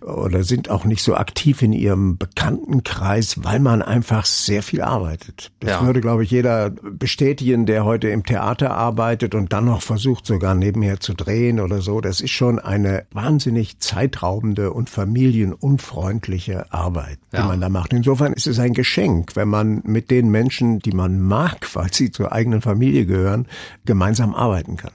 oder 0.00 0.42
sind 0.42 0.68
auch 0.68 0.84
nicht 0.84 1.02
so 1.02 1.14
aktiv 1.14 1.62
in 1.62 1.72
ihrem 1.72 2.18
Bekanntenkreis, 2.18 3.44
weil 3.44 3.60
man 3.60 3.82
einfach 3.82 4.24
sehr 4.24 4.64
viel 4.64 4.82
arbeitet. 4.82 5.52
Das 5.60 5.70
ja. 5.70 5.86
würde, 5.86 6.00
glaube 6.00 6.24
ich, 6.24 6.30
jeder 6.32 6.70
bestätigen, 6.70 7.66
der 7.66 7.84
heute 7.84 8.08
im 8.08 8.24
Theater 8.24 8.72
arbeitet 8.72 9.36
und 9.36 9.52
dann 9.52 9.66
noch 9.66 9.91
versucht 9.92 10.24
sogar 10.24 10.54
nebenher 10.54 11.00
zu 11.00 11.12
drehen 11.12 11.60
oder 11.60 11.82
so. 11.82 12.00
Das 12.00 12.22
ist 12.22 12.30
schon 12.30 12.58
eine 12.58 13.04
wahnsinnig 13.10 13.78
zeitraubende 13.78 14.72
und 14.72 14.88
familienunfreundliche 14.88 16.72
Arbeit, 16.72 17.18
ja. 17.30 17.42
die 17.42 17.48
man 17.48 17.60
da 17.60 17.68
macht. 17.68 17.92
Insofern 17.92 18.32
ist 18.32 18.46
es 18.46 18.58
ein 18.58 18.72
Geschenk, 18.72 19.36
wenn 19.36 19.48
man 19.48 19.82
mit 19.84 20.10
den 20.10 20.30
Menschen, 20.30 20.78
die 20.78 20.92
man 20.92 21.20
mag, 21.20 21.68
weil 21.74 21.92
sie 21.92 22.10
zur 22.10 22.32
eigenen 22.32 22.62
Familie 22.62 23.04
gehören, 23.04 23.46
gemeinsam 23.84 24.34
arbeiten 24.34 24.78
kann. 24.78 24.92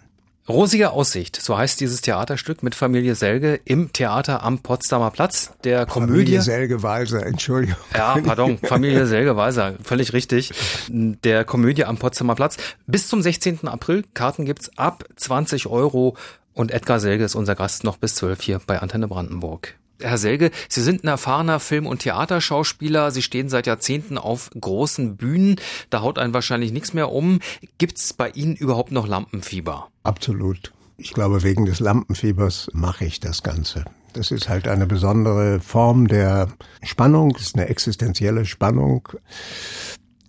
Rosige 0.50 0.92
Aussicht, 0.92 1.36
so 1.36 1.58
heißt 1.58 1.82
dieses 1.82 2.00
Theaterstück 2.00 2.64
mit 2.64 2.74
Familie 2.74 3.16
Selge 3.16 3.60
im 3.66 3.92
Theater 3.92 4.44
am 4.44 4.60
Potsdamer 4.60 5.12
Platz. 5.12 5.52
Der 5.66 5.86
Komödie. 5.86 6.14
Familie 6.14 6.42
Selge-Weiser, 6.42 7.26
Entschuldigung. 7.26 7.76
Ja, 7.94 8.18
pardon, 8.24 8.58
Familie 8.64 9.06
Selge-Weiser, 9.08 9.74
völlig 9.84 10.14
richtig. 10.14 10.54
Der 10.88 11.44
Komödie 11.44 11.84
am 11.84 11.98
Potsdamer 11.98 12.36
Platz. 12.36 12.56
Bis 12.86 13.10
zum 13.10 13.22
16. 13.22 13.68
April. 13.68 14.06
Karten 14.14 14.46
gibt's 14.46 14.72
ab 14.78 15.04
20 15.18 15.68
Euro. 15.68 16.16
Und 16.54 16.72
Edgar 16.72 17.02
Selge 17.02 17.26
ist 17.26 17.36
unser 17.36 17.56
Gast 17.56 17.84
noch 17.84 17.98
bis 17.98 18.16
12 18.16 18.42
hier 18.42 18.62
bei 18.66 18.80
Antenne 18.80 19.10
Brandenburg. 19.10 19.76
Herr 20.02 20.18
Selge, 20.18 20.52
Sie 20.70 20.82
sind 20.82 21.04
ein 21.04 21.08
erfahrener 21.08 21.60
Film- 21.60 21.88
und 21.88 22.00
Theaterschauspieler. 22.00 23.12
Sie 23.12 23.22
stehen 23.22 23.50
seit 23.50 23.68
Jahrzehnten 23.68 24.18
auf 24.18 24.50
großen 24.60 25.18
Bühnen. 25.18 25.56
Da 25.90 26.02
haut 26.02 26.20
einen 26.20 26.34
wahrscheinlich 26.34 26.72
nichts 26.72 26.94
mehr 26.94 27.12
um. 27.12 27.40
Gibt's 27.78 28.14
bei 28.14 28.30
Ihnen 28.30 28.56
überhaupt 28.56 28.92
noch 28.92 29.08
Lampenfieber? 29.08 29.90
Absolut. 30.04 30.72
Ich 30.98 31.14
glaube, 31.14 31.44
wegen 31.44 31.66
des 31.66 31.80
Lampenfiebers 31.80 32.70
mache 32.74 33.06
ich 33.06 33.20
das 33.20 33.44
Ganze. 33.44 33.86
Das 34.14 34.32
ist 34.32 34.50
halt 34.50 34.68
eine 34.68 34.88
besondere 34.88 35.60
Form 35.60 36.08
der 36.08 36.48
Spannung, 36.82 37.34
das 37.34 37.44
ist 37.44 37.56
eine 37.56 37.68
existenzielle 37.70 38.46
Spannung. 38.46 39.08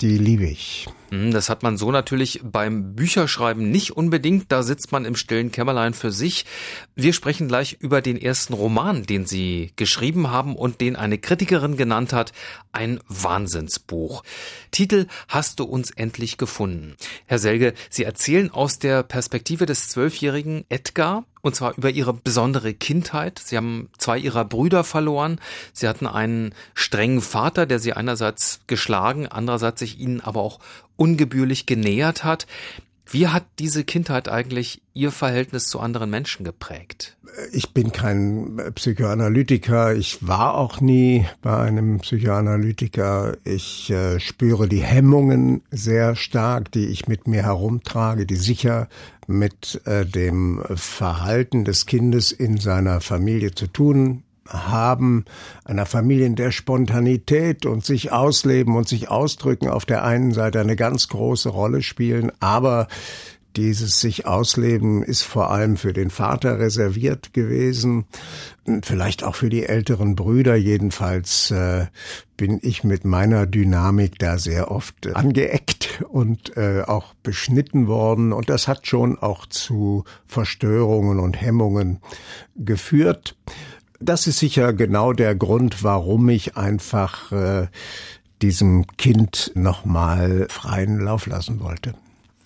Die 0.00 0.18
liebe 0.18 0.44
ich. 0.44 0.88
Hm, 1.10 1.30
das 1.30 1.48
hat 1.48 1.62
man 1.62 1.76
so 1.76 1.90
natürlich 1.90 2.40
beim 2.44 2.94
Bücherschreiben 2.94 3.70
nicht 3.70 3.96
unbedingt. 3.96 4.52
Da 4.52 4.62
sitzt 4.62 4.92
man 4.92 5.04
im 5.04 5.16
stillen 5.16 5.50
Kämmerlein 5.52 5.94
für 5.94 6.12
sich. 6.12 6.44
Wir 6.94 7.12
sprechen 7.12 7.48
gleich 7.48 7.78
über 7.80 8.02
den 8.02 8.20
ersten 8.20 8.52
Roman, 8.52 9.04
den 9.04 9.26
Sie 9.26 9.72
geschrieben 9.76 10.30
haben 10.30 10.56
und 10.56 10.80
den 10.80 10.96
eine 10.96 11.18
Kritikerin 11.18 11.76
genannt 11.76 12.12
hat. 12.12 12.32
Ein 12.72 13.00
Wahnsinnsbuch. 13.08 14.22
Titel 14.70 15.06
Hast 15.28 15.60
du 15.60 15.64
uns 15.64 15.90
endlich 15.90 16.36
gefunden? 16.36 16.96
Herr 17.26 17.38
Selge, 17.38 17.74
Sie 17.88 18.04
erzählen 18.04 18.50
aus 18.50 18.78
der 18.78 19.02
Perspektive 19.02 19.66
des 19.66 19.88
zwölfjährigen 19.88 20.64
Edgar 20.68 21.24
und 21.40 21.54
zwar 21.54 21.76
über 21.76 21.90
ihre 21.90 22.12
besondere 22.12 22.74
Kindheit. 22.74 23.40
Sie 23.42 23.56
haben 23.56 23.88
zwei 23.96 24.18
ihrer 24.18 24.44
Brüder 24.44 24.84
verloren. 24.84 25.40
Sie 25.72 25.88
hatten 25.88 26.06
einen 26.06 26.54
strengen 26.74 27.20
Vater, 27.20 27.66
der 27.66 27.78
sie 27.78 27.92
einerseits 27.92 28.60
geschlagen, 28.66 29.26
andererseits 29.28 29.80
sich 29.80 29.98
ihnen 29.98 30.20
aber 30.20 30.40
auch 30.40 30.58
ungebührlich 30.98 31.64
genähert 31.64 32.24
hat. 32.24 32.46
Wie 33.10 33.28
hat 33.28 33.46
diese 33.58 33.84
Kindheit 33.84 34.28
eigentlich 34.28 34.82
Ihr 34.92 35.10
Verhältnis 35.12 35.68
zu 35.68 35.80
anderen 35.80 36.10
Menschen 36.10 36.44
geprägt? 36.44 37.16
Ich 37.52 37.72
bin 37.72 37.90
kein 37.90 38.60
Psychoanalytiker. 38.74 39.94
Ich 39.94 40.26
war 40.26 40.56
auch 40.56 40.82
nie 40.82 41.24
bei 41.40 41.56
einem 41.56 42.00
Psychoanalytiker. 42.00 43.38
Ich 43.44 43.88
äh, 43.90 44.20
spüre 44.20 44.68
die 44.68 44.82
Hemmungen 44.82 45.62
sehr 45.70 46.16
stark, 46.16 46.70
die 46.72 46.86
ich 46.86 47.08
mit 47.08 47.26
mir 47.26 47.44
herumtrage, 47.44 48.26
die 48.26 48.36
sicher 48.36 48.88
mit 49.26 49.80
äh, 49.86 50.04
dem 50.04 50.62
Verhalten 50.74 51.64
des 51.64 51.86
Kindes 51.86 52.32
in 52.32 52.58
seiner 52.58 53.00
Familie 53.00 53.54
zu 53.54 53.68
tun 53.68 54.24
haben, 54.48 55.24
einer 55.64 55.86
Familie, 55.86 56.26
in 56.26 56.36
der 56.36 56.50
Spontanität 56.50 57.66
und 57.66 57.84
sich 57.84 58.12
ausleben 58.12 58.76
und 58.76 58.88
sich 58.88 59.08
ausdrücken 59.08 59.68
auf 59.68 59.84
der 59.84 60.04
einen 60.04 60.32
Seite 60.32 60.60
eine 60.60 60.76
ganz 60.76 61.08
große 61.08 61.48
Rolle 61.48 61.82
spielen, 61.82 62.32
aber 62.40 62.88
dieses 63.58 64.00
sich 64.00 64.24
ausleben 64.24 65.02
ist 65.02 65.22
vor 65.22 65.50
allem 65.50 65.76
für 65.76 65.92
den 65.92 66.10
Vater 66.10 66.60
reserviert 66.60 67.32
gewesen, 67.32 68.04
vielleicht 68.82 69.24
auch 69.24 69.34
für 69.34 69.48
die 69.50 69.64
älteren 69.64 70.14
Brüder. 70.14 70.54
Jedenfalls 70.54 71.50
äh, 71.50 71.86
bin 72.36 72.60
ich 72.62 72.84
mit 72.84 73.04
meiner 73.04 73.46
Dynamik 73.46 74.18
da 74.20 74.38
sehr 74.38 74.70
oft 74.70 75.08
angeeckt 75.08 76.04
und 76.08 76.56
äh, 76.56 76.82
auch 76.86 77.14
beschnitten 77.24 77.88
worden. 77.88 78.32
Und 78.32 78.48
das 78.48 78.68
hat 78.68 78.86
schon 78.86 79.18
auch 79.18 79.44
zu 79.46 80.04
Verstörungen 80.26 81.18
und 81.18 81.40
Hemmungen 81.40 81.98
geführt. 82.54 83.36
Das 84.00 84.26
ist 84.26 84.38
sicher 84.38 84.72
genau 84.72 85.12
der 85.12 85.34
Grund, 85.34 85.82
warum 85.82 86.28
ich 86.28 86.56
einfach 86.56 87.32
äh, 87.32 87.66
diesem 88.42 88.86
Kind 88.96 89.50
nochmal 89.54 90.46
freien 90.48 91.00
Lauf 91.00 91.26
lassen 91.26 91.60
wollte. 91.60 91.94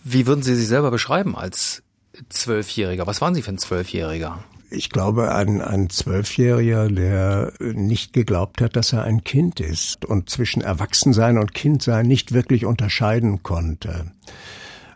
Wie 0.05 0.27
würden 0.27 0.43
Sie 0.43 0.55
sich 0.55 0.67
selber 0.67 0.91
beschreiben 0.91 1.37
als 1.37 1.83
Zwölfjähriger? 2.29 3.07
Was 3.07 3.21
waren 3.21 3.35
Sie 3.35 3.43
für 3.43 3.53
ein 3.53 3.59
Zwölfjähriger? 3.59 4.43
Ich 4.71 4.89
glaube, 4.89 5.35
ein, 5.35 5.61
ein 5.61 5.91
Zwölfjähriger, 5.91 6.89
der 6.89 7.53
nicht 7.61 8.15
geglaubt 8.15 8.63
hat, 8.63 8.75
dass 8.75 8.95
er 8.95 9.05
ein 9.05 9.23
Kind 9.23 9.61
ist 9.61 10.07
und 10.07 10.31
zwischen 10.31 10.63
Erwachsensein 10.63 11.37
und 11.37 11.53
Kindsein 11.53 12.07
nicht 12.07 12.33
wirklich 12.33 12.65
unterscheiden 12.65 13.43
konnte. 13.43 14.13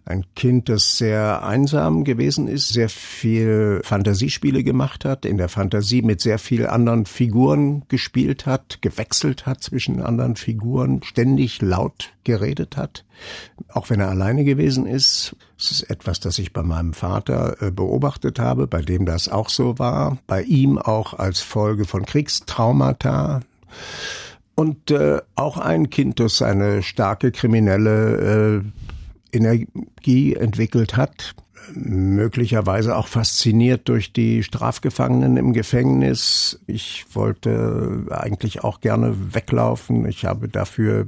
Ein 0.08 0.24
Kind, 0.36 0.68
das 0.68 0.98
sehr 0.98 1.42
einsam 1.42 2.04
gewesen 2.04 2.46
ist, 2.46 2.68
sehr 2.68 2.88
viel 2.88 3.80
Fantasiespiele 3.82 4.62
gemacht 4.62 5.04
hat, 5.04 5.24
in 5.26 5.36
der 5.36 5.48
Fantasie 5.48 6.00
mit 6.00 6.20
sehr 6.20 6.38
viel 6.38 6.68
anderen 6.68 7.06
Figuren 7.06 7.82
gespielt 7.88 8.46
hat, 8.46 8.80
gewechselt 8.82 9.46
hat 9.46 9.64
zwischen 9.64 10.00
anderen 10.00 10.36
Figuren, 10.36 11.02
ständig 11.02 11.60
laut 11.60 12.12
geredet 12.22 12.76
hat, 12.76 13.04
auch 13.68 13.90
wenn 13.90 13.98
er 13.98 14.08
alleine 14.08 14.44
gewesen 14.44 14.86
ist. 14.86 15.34
Es 15.58 15.72
ist 15.72 15.90
etwas, 15.90 16.20
das 16.20 16.38
ich 16.38 16.52
bei 16.52 16.62
meinem 16.62 16.92
Vater 16.92 17.60
äh, 17.60 17.72
beobachtet 17.72 18.38
habe, 18.38 18.68
bei 18.68 18.82
dem 18.82 19.06
das 19.06 19.28
auch 19.28 19.48
so 19.48 19.80
war, 19.80 20.18
bei 20.28 20.42
ihm 20.44 20.78
auch 20.78 21.14
als 21.14 21.40
Folge 21.40 21.84
von 21.84 22.06
Kriegstraumata. 22.06 23.40
Und 24.54 24.92
äh, 24.92 25.20
auch 25.34 25.58
ein 25.58 25.90
Kind, 25.90 26.20
das 26.20 26.42
eine 26.42 26.84
starke 26.84 27.32
kriminelle 27.32 28.62
äh, 28.62 28.85
Energie 29.36 30.34
entwickelt 30.34 30.96
hat, 30.96 31.34
möglicherweise 31.74 32.96
auch 32.96 33.08
fasziniert 33.08 33.88
durch 33.88 34.12
die 34.12 34.42
Strafgefangenen 34.42 35.36
im 35.36 35.52
Gefängnis. 35.52 36.60
Ich 36.66 37.06
wollte 37.12 38.06
eigentlich 38.10 38.64
auch 38.64 38.80
gerne 38.80 39.34
weglaufen. 39.34 40.06
Ich 40.06 40.24
habe 40.24 40.48
dafür 40.48 41.06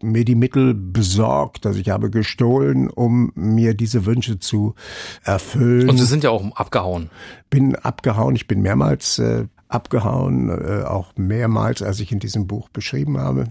mir 0.00 0.24
die 0.24 0.36
Mittel 0.36 0.74
besorgt, 0.74 1.66
also 1.66 1.80
ich 1.80 1.90
habe 1.90 2.08
gestohlen, 2.08 2.88
um 2.88 3.32
mir 3.34 3.74
diese 3.74 4.06
Wünsche 4.06 4.38
zu 4.38 4.76
erfüllen. 5.24 5.90
Und 5.90 5.98
Sie 5.98 6.04
sind 6.04 6.22
ja 6.22 6.30
auch 6.30 6.44
abgehauen. 6.54 7.10
Bin 7.50 7.74
abgehauen, 7.74 8.36
ich 8.36 8.46
bin 8.46 8.62
mehrmals 8.62 9.18
äh, 9.18 9.46
abgehauen, 9.66 10.50
äh, 10.50 10.84
auch 10.84 11.14
mehrmals, 11.16 11.82
als 11.82 11.98
ich 11.98 12.12
in 12.12 12.20
diesem 12.20 12.46
Buch 12.46 12.68
beschrieben 12.68 13.18
habe 13.18 13.48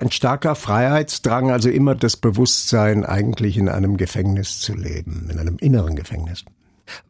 ein 0.00 0.10
starker 0.10 0.54
Freiheitsdrang, 0.54 1.50
also 1.50 1.68
immer 1.68 1.94
das 1.94 2.16
Bewusstsein, 2.16 3.04
eigentlich 3.04 3.56
in 3.56 3.68
einem 3.68 3.96
Gefängnis 3.96 4.60
zu 4.60 4.74
leben, 4.74 5.28
in 5.30 5.38
einem 5.38 5.56
inneren 5.58 5.96
Gefängnis. 5.96 6.44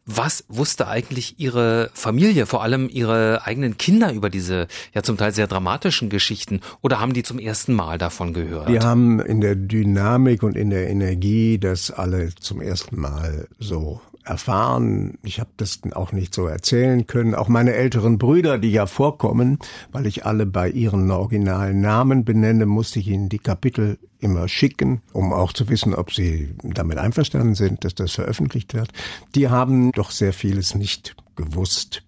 Was 0.05 0.43
wusste 0.47 0.87
eigentlich 0.87 1.39
Ihre 1.39 1.89
Familie, 1.93 2.45
vor 2.45 2.61
allem 2.61 2.89
Ihre 2.89 3.41
eigenen 3.45 3.77
Kinder 3.77 4.13
über 4.13 4.29
diese 4.29 4.67
ja 4.93 5.01
zum 5.01 5.17
Teil 5.17 5.33
sehr 5.33 5.47
dramatischen 5.47 6.09
Geschichten 6.09 6.61
oder 6.81 6.99
haben 6.99 7.13
die 7.13 7.23
zum 7.23 7.39
ersten 7.39 7.73
Mal 7.73 7.97
davon 7.97 8.33
gehört? 8.33 8.67
Wir 8.67 8.83
haben 8.83 9.19
in 9.19 9.41
der 9.41 9.55
Dynamik 9.55 10.43
und 10.43 10.55
in 10.55 10.69
der 10.69 10.89
Energie 10.89 11.57
das 11.57 11.89
alle 11.89 12.35
zum 12.35 12.61
ersten 12.61 12.99
Mal 12.99 13.47
so 13.57 14.01
erfahren. 14.25 15.17
Ich 15.23 15.39
habe 15.39 15.49
das 15.57 15.81
auch 15.93 16.11
nicht 16.11 16.33
so 16.33 16.45
erzählen 16.47 17.07
können. 17.07 17.35
Auch 17.35 17.47
meine 17.47 17.73
älteren 17.73 18.17
Brüder, 18.17 18.57
die 18.57 18.71
ja 18.71 18.85
vorkommen, 18.85 19.59
weil 19.91 20.05
ich 20.05 20.25
alle 20.25 20.45
bei 20.45 20.69
ihren 20.69 21.09
originalen 21.09 21.81
Namen 21.81 22.23
benenne, 22.25 22.65
musste 22.65 22.99
ich 22.99 23.07
ihnen 23.07 23.29
die 23.29 23.39
Kapitel 23.39 23.97
immer 24.19 24.47
schicken, 24.47 25.01
um 25.13 25.33
auch 25.33 25.53
zu 25.53 25.69
wissen, 25.69 25.95
ob 25.95 26.13
sie 26.13 26.53
damit 26.63 26.97
einverstanden 26.97 27.55
sind, 27.55 27.83
dass 27.83 27.95
das 27.95 28.11
veröffentlicht 28.11 28.73
wird. 28.73 28.89
Die 29.35 29.49
haben 29.49 29.91
doch 29.91 30.11
sehr 30.11 30.33
vieles 30.33 30.75
nicht 30.75 31.15
gewusst. 31.35 32.03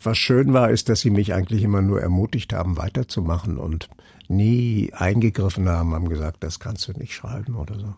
Was 0.00 0.18
schön 0.18 0.52
war, 0.52 0.70
ist, 0.70 0.88
dass 0.88 1.00
sie 1.00 1.10
mich 1.10 1.34
eigentlich 1.34 1.64
immer 1.64 1.82
nur 1.82 2.00
ermutigt 2.00 2.52
haben, 2.52 2.76
weiterzumachen 2.76 3.58
und 3.58 3.88
nie 4.28 4.92
eingegriffen 4.92 5.68
haben, 5.68 5.94
haben 5.94 6.08
gesagt, 6.08 6.44
das 6.44 6.60
kannst 6.60 6.86
du 6.86 6.92
nicht 6.92 7.14
schreiben 7.14 7.56
oder 7.56 7.78
so. 7.78 7.94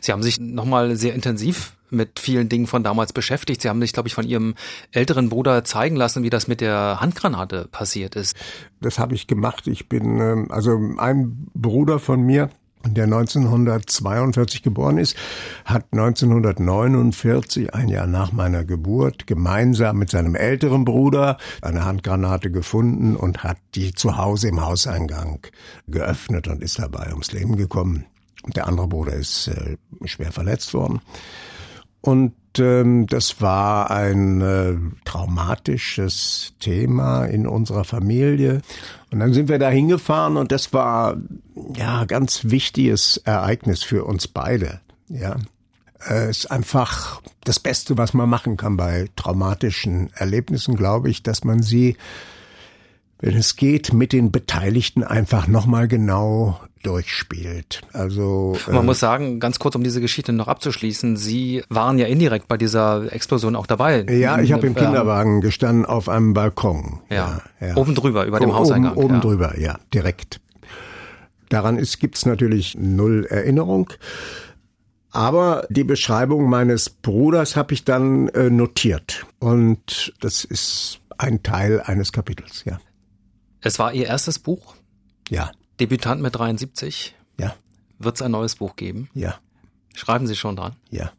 Sie 0.00 0.12
haben 0.12 0.22
sich 0.22 0.40
nochmal 0.40 0.96
sehr 0.96 1.14
intensiv 1.14 1.74
mit 1.92 2.18
vielen 2.18 2.48
Dingen 2.48 2.66
von 2.66 2.82
damals 2.82 3.12
beschäftigt. 3.12 3.62
Sie 3.62 3.68
haben 3.68 3.80
sich, 3.80 3.92
glaube 3.92 4.08
ich, 4.08 4.14
von 4.14 4.26
Ihrem 4.26 4.54
älteren 4.92 5.28
Bruder 5.28 5.62
zeigen 5.64 5.96
lassen, 5.96 6.22
wie 6.22 6.30
das 6.30 6.48
mit 6.48 6.60
der 6.60 6.98
Handgranate 7.00 7.68
passiert 7.70 8.16
ist. 8.16 8.36
Das 8.80 8.98
habe 8.98 9.14
ich 9.14 9.26
gemacht. 9.26 9.66
Ich 9.66 9.88
bin, 9.88 10.18
ähm, 10.18 10.46
also 10.50 10.78
ein 10.96 11.48
Bruder 11.54 11.98
von 11.98 12.22
mir, 12.22 12.50
der 12.84 13.04
1942 13.04 14.62
geboren 14.62 14.98
ist, 14.98 15.16
hat 15.64 15.84
1949, 15.92 17.74
ein 17.74 17.88
Jahr 17.88 18.06
nach 18.06 18.32
meiner 18.32 18.64
Geburt, 18.64 19.26
gemeinsam 19.26 19.98
mit 19.98 20.10
seinem 20.10 20.34
älteren 20.34 20.84
Bruder 20.84 21.36
eine 21.60 21.84
Handgranate 21.84 22.50
gefunden 22.50 23.14
und 23.14 23.44
hat 23.44 23.58
die 23.74 23.92
zu 23.94 24.16
Hause 24.16 24.48
im 24.48 24.64
Hauseingang 24.64 25.46
geöffnet 25.86 26.48
und 26.48 26.62
ist 26.62 26.78
dabei 26.78 27.10
ums 27.10 27.32
Leben 27.32 27.56
gekommen. 27.56 28.06
Der 28.46 28.66
andere 28.66 28.88
Bruder 28.88 29.14
ist 29.14 29.48
äh, 29.48 29.76
schwer 30.04 30.32
verletzt 30.32 30.74
worden. 30.74 31.00
Und 32.00 32.34
ähm, 32.58 33.06
das 33.06 33.40
war 33.40 33.90
ein 33.90 34.40
äh, 34.40 34.74
traumatisches 35.04 36.54
Thema 36.58 37.24
in 37.24 37.46
unserer 37.46 37.84
Familie. 37.84 38.60
Und 39.10 39.20
dann 39.20 39.32
sind 39.32 39.48
wir 39.48 39.58
da 39.58 39.70
hingefahren 39.70 40.36
und 40.36 40.52
das 40.52 40.72
war 40.72 41.16
ja 41.76 42.04
ganz 42.04 42.50
wichtiges 42.50 43.18
Ereignis 43.18 43.84
für 43.84 44.04
uns 44.04 44.26
beide. 44.26 44.80
Ja, 45.08 45.36
äh, 46.08 46.28
ist 46.28 46.50
einfach 46.50 47.22
das 47.44 47.60
Beste, 47.60 47.96
was 47.96 48.14
man 48.14 48.28
machen 48.28 48.56
kann 48.56 48.76
bei 48.76 49.08
traumatischen 49.16 50.10
Erlebnissen, 50.14 50.76
glaube 50.76 51.10
ich, 51.10 51.22
dass 51.22 51.44
man 51.44 51.62
sie, 51.62 51.96
wenn 53.20 53.36
es 53.36 53.56
geht, 53.56 53.92
mit 53.92 54.12
den 54.12 54.32
Beteiligten 54.32 55.04
einfach 55.04 55.46
nochmal 55.46 55.86
genau 55.86 56.60
durchspielt. 56.82 57.82
Also 57.92 58.56
man 58.66 58.76
äh, 58.76 58.82
muss 58.82 59.00
sagen, 59.00 59.40
ganz 59.40 59.58
kurz, 59.58 59.74
um 59.74 59.82
diese 59.82 60.00
Geschichte 60.00 60.32
noch 60.32 60.48
abzuschließen, 60.48 61.16
Sie 61.16 61.62
waren 61.68 61.98
ja 61.98 62.06
indirekt 62.06 62.48
bei 62.48 62.56
dieser 62.56 63.12
Explosion 63.12 63.56
auch 63.56 63.66
dabei. 63.66 64.04
Ja, 64.04 64.40
ich 64.40 64.52
habe 64.52 64.66
im 64.66 64.74
Kinderwagen 64.74 65.40
gestanden 65.40 65.86
auf 65.86 66.08
einem 66.08 66.34
Balkon. 66.34 67.00
Ja, 67.10 67.42
ja, 67.60 67.68
ja. 67.68 67.76
oben 67.76 67.94
drüber 67.94 68.26
über 68.26 68.40
dem 68.40 68.54
Hauseingang. 68.54 68.94
Oben, 68.94 69.04
oben 69.04 69.14
ja. 69.14 69.20
drüber, 69.20 69.58
ja, 69.58 69.78
direkt. 69.94 70.40
Daran 71.48 71.78
ist 71.78 72.00
gibt's 72.00 72.24
natürlich 72.26 72.76
null 72.78 73.26
Erinnerung. 73.28 73.92
Aber 75.10 75.66
die 75.68 75.84
Beschreibung 75.84 76.48
meines 76.48 76.88
Bruders 76.88 77.54
habe 77.54 77.74
ich 77.74 77.84
dann 77.84 78.28
äh, 78.28 78.48
notiert. 78.48 79.26
Und 79.38 80.14
das 80.20 80.44
ist 80.44 81.00
ein 81.18 81.42
Teil 81.42 81.82
eines 81.82 82.12
Kapitels, 82.12 82.64
ja. 82.64 82.80
Es 83.60 83.78
war 83.78 83.92
Ihr 83.92 84.06
erstes 84.06 84.38
Buch? 84.38 84.74
Ja. 85.28 85.52
Debütant 85.82 86.22
mit 86.22 86.36
73. 86.36 87.12
Ja. 87.38 87.56
Wird 87.98 88.14
es 88.14 88.22
ein 88.22 88.30
neues 88.30 88.54
Buch 88.54 88.76
geben? 88.76 89.10
Ja. 89.14 89.34
Schreiben 89.96 90.28
Sie 90.28 90.36
schon 90.36 90.54
dran? 90.54 90.76
Ja. 90.90 91.10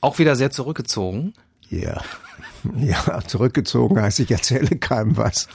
Auch 0.00 0.18
wieder 0.18 0.36
sehr 0.36 0.50
zurückgezogen? 0.50 1.34
Ja. 1.68 2.00
Ja, 2.76 3.20
zurückgezogen 3.26 4.00
heißt, 4.00 4.20
ich 4.20 4.30
erzähle 4.30 4.76
keinem 4.76 5.16
was. 5.16 5.48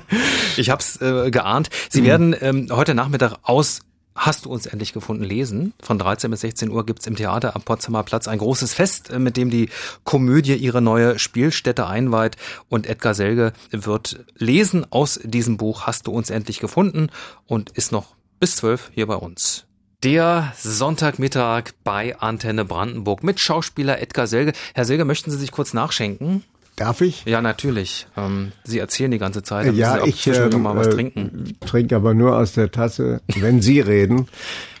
ich 0.56 0.70
habe 0.70 0.80
es 0.80 1.00
äh, 1.00 1.30
geahnt. 1.30 1.68
Sie 1.90 2.00
mhm. 2.00 2.06
werden 2.06 2.36
ähm, 2.40 2.68
heute 2.70 2.94
Nachmittag 2.94 3.36
aus 3.42 3.80
Hast 4.16 4.46
du 4.46 4.50
uns 4.50 4.64
endlich 4.64 4.94
gefunden 4.94 5.22
lesen? 5.22 5.74
Von 5.80 5.98
13 5.98 6.30
bis 6.30 6.40
16 6.40 6.70
Uhr 6.70 6.86
gibt's 6.86 7.06
im 7.06 7.16
Theater 7.16 7.54
am 7.54 7.62
Potsdamer 7.62 8.02
Platz 8.02 8.26
ein 8.26 8.38
großes 8.38 8.72
Fest, 8.72 9.10
äh, 9.10 9.18
mit 9.18 9.36
dem 9.36 9.50
die 9.50 9.68
Komödie 10.04 10.54
ihre 10.54 10.80
neue 10.80 11.18
Spielstätte 11.18 11.86
einweiht. 11.86 12.36
Und 12.70 12.86
Edgar 12.86 13.14
Selge 13.14 13.52
wird 13.70 14.24
lesen 14.36 14.90
aus 14.90 15.20
diesem 15.22 15.58
Buch 15.58 15.86
Hast 15.86 16.06
du 16.06 16.12
uns 16.12 16.30
endlich 16.30 16.60
gefunden 16.60 17.10
und 17.46 17.70
ist 17.70 17.92
noch 17.92 18.16
bis 18.40 18.56
12 18.56 18.90
hier 18.94 19.06
bei 19.06 19.16
uns. 19.16 19.66
Der 20.02 20.52
Sonntagmittag 20.58 21.72
bei 21.84 22.18
Antenne 22.18 22.64
Brandenburg 22.64 23.22
mit 23.22 23.38
Schauspieler 23.38 24.00
Edgar 24.00 24.26
Selge. 24.26 24.52
Herr 24.74 24.84
Selge, 24.86 25.04
möchten 25.04 25.30
Sie 25.30 25.38
sich 25.38 25.52
kurz 25.52 25.74
nachschenken? 25.74 26.42
Darf 26.76 27.00
ich? 27.00 27.24
Ja, 27.24 27.40
natürlich. 27.40 28.06
Ähm, 28.16 28.52
Sie 28.64 28.78
erzählen 28.78 29.10
die 29.10 29.18
ganze 29.18 29.42
Zeit. 29.42 29.72
Ja, 29.74 30.04
ich 30.04 30.26
äh, 30.26 30.48
mal 30.50 30.76
was 30.76 30.90
trinken. 30.90 31.56
trinke 31.60 31.96
aber 31.96 32.12
nur 32.12 32.36
aus 32.36 32.52
der 32.52 32.70
Tasse, 32.70 33.22
wenn 33.34 33.62
Sie 33.62 33.80
reden, 33.80 34.28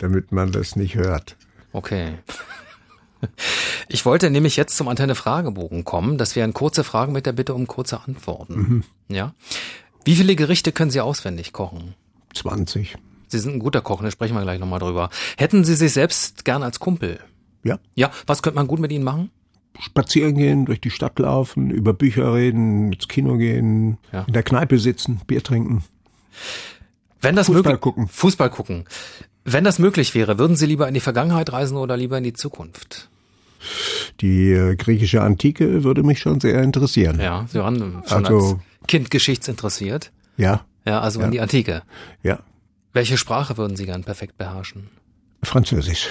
damit 0.00 0.30
man 0.30 0.52
das 0.52 0.76
nicht 0.76 0.94
hört. 0.94 1.36
Okay. 1.72 2.18
Ich 3.88 4.04
wollte 4.04 4.30
nämlich 4.30 4.56
jetzt 4.56 4.76
zum 4.76 4.88
Antenne 4.88 5.14
Fragebogen 5.14 5.84
kommen. 5.84 6.18
Das 6.18 6.36
wären 6.36 6.52
kurze 6.52 6.84
Fragen 6.84 7.12
mit 7.12 7.24
der 7.24 7.32
Bitte 7.32 7.54
um 7.54 7.66
kurze 7.66 8.00
Antworten. 8.00 8.54
Mhm. 8.54 8.84
Ja. 9.08 9.34
Wie 10.04 10.16
viele 10.16 10.36
Gerichte 10.36 10.70
können 10.72 10.90
Sie 10.90 11.00
auswendig 11.00 11.52
kochen? 11.52 11.94
20. 12.34 12.96
Sie 13.28 13.38
sind 13.38 13.54
ein 13.54 13.58
guter 13.58 13.80
Koch, 13.80 14.02
da 14.02 14.10
sprechen 14.10 14.34
wir 14.34 14.42
gleich 14.42 14.60
nochmal 14.60 14.78
drüber. 14.78 15.10
Hätten 15.36 15.64
Sie 15.64 15.74
sich 15.74 15.92
selbst 15.92 16.44
gern 16.44 16.62
als 16.62 16.78
Kumpel? 16.78 17.18
Ja. 17.64 17.78
Ja, 17.94 18.10
was 18.26 18.42
könnte 18.42 18.56
man 18.56 18.68
gut 18.68 18.78
mit 18.78 18.92
Ihnen 18.92 19.04
machen? 19.04 19.30
Spazieren 19.80 20.36
gehen, 20.36 20.66
durch 20.66 20.80
die 20.80 20.90
Stadt 20.90 21.18
laufen, 21.18 21.70
über 21.70 21.92
Bücher 21.92 22.34
reden, 22.34 22.92
ins 22.92 23.08
Kino 23.08 23.36
gehen, 23.36 23.98
ja. 24.12 24.24
in 24.26 24.32
der 24.32 24.42
Kneipe 24.42 24.78
sitzen, 24.78 25.20
Bier 25.26 25.42
trinken. 25.42 25.84
Wenn 27.20 27.36
das 27.36 27.46
Fußball 27.46 27.78
gucken. 27.78 28.08
Fußball 28.08 28.50
gucken. 28.50 28.84
Wenn 29.44 29.64
das 29.64 29.78
möglich 29.78 30.14
wäre, 30.14 30.38
würden 30.38 30.56
Sie 30.56 30.66
lieber 30.66 30.88
in 30.88 30.94
die 30.94 31.00
Vergangenheit 31.00 31.52
reisen 31.52 31.76
oder 31.76 31.96
lieber 31.96 32.18
in 32.18 32.24
die 32.24 32.32
Zukunft? 32.32 33.08
Die 34.20 34.52
äh, 34.52 34.76
griechische 34.76 35.22
Antike 35.22 35.84
würde 35.84 36.02
mich 36.02 36.18
schon 36.20 36.40
sehr 36.40 36.62
interessieren. 36.62 37.20
Ja, 37.20 37.46
Sie 37.48 37.58
waren 37.58 38.02
schon 38.06 38.26
also, 38.26 38.36
als 38.36 38.56
Kind 38.88 39.10
geschichtsinteressiert. 39.10 40.12
Ja. 40.36 40.64
Ja, 40.84 41.00
also 41.00 41.20
ja. 41.20 41.26
in 41.26 41.32
die 41.32 41.40
Antike. 41.40 41.82
Ja. 42.22 42.40
Welche 42.92 43.18
Sprache 43.18 43.56
würden 43.56 43.76
Sie 43.76 43.86
gern 43.86 44.04
perfekt 44.04 44.36
beherrschen? 44.38 44.88
Französisch. 45.42 46.08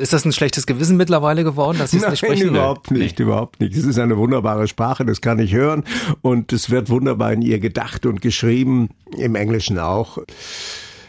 Ist 0.00 0.14
das 0.14 0.24
ein 0.24 0.32
schlechtes 0.32 0.66
Gewissen 0.66 0.96
mittlerweile 0.96 1.44
geworden, 1.44 1.76
dass 1.76 1.90
Sie 1.90 1.98
es 1.98 2.08
nicht 2.08 2.18
sprechen? 2.18 2.48
überhaupt 2.48 2.90
nicht, 2.90 3.18
nee. 3.18 3.24
überhaupt 3.24 3.60
nicht. 3.60 3.76
Es 3.76 3.84
ist 3.84 3.98
eine 3.98 4.16
wunderbare 4.16 4.66
Sprache, 4.66 5.04
das 5.04 5.20
kann 5.20 5.38
ich 5.38 5.52
hören 5.52 5.84
und 6.22 6.54
es 6.54 6.70
wird 6.70 6.88
wunderbar 6.88 7.34
in 7.34 7.42
ihr 7.42 7.58
gedacht 7.58 8.06
und 8.06 8.22
geschrieben, 8.22 8.88
im 9.18 9.34
Englischen 9.34 9.78
auch. 9.78 10.16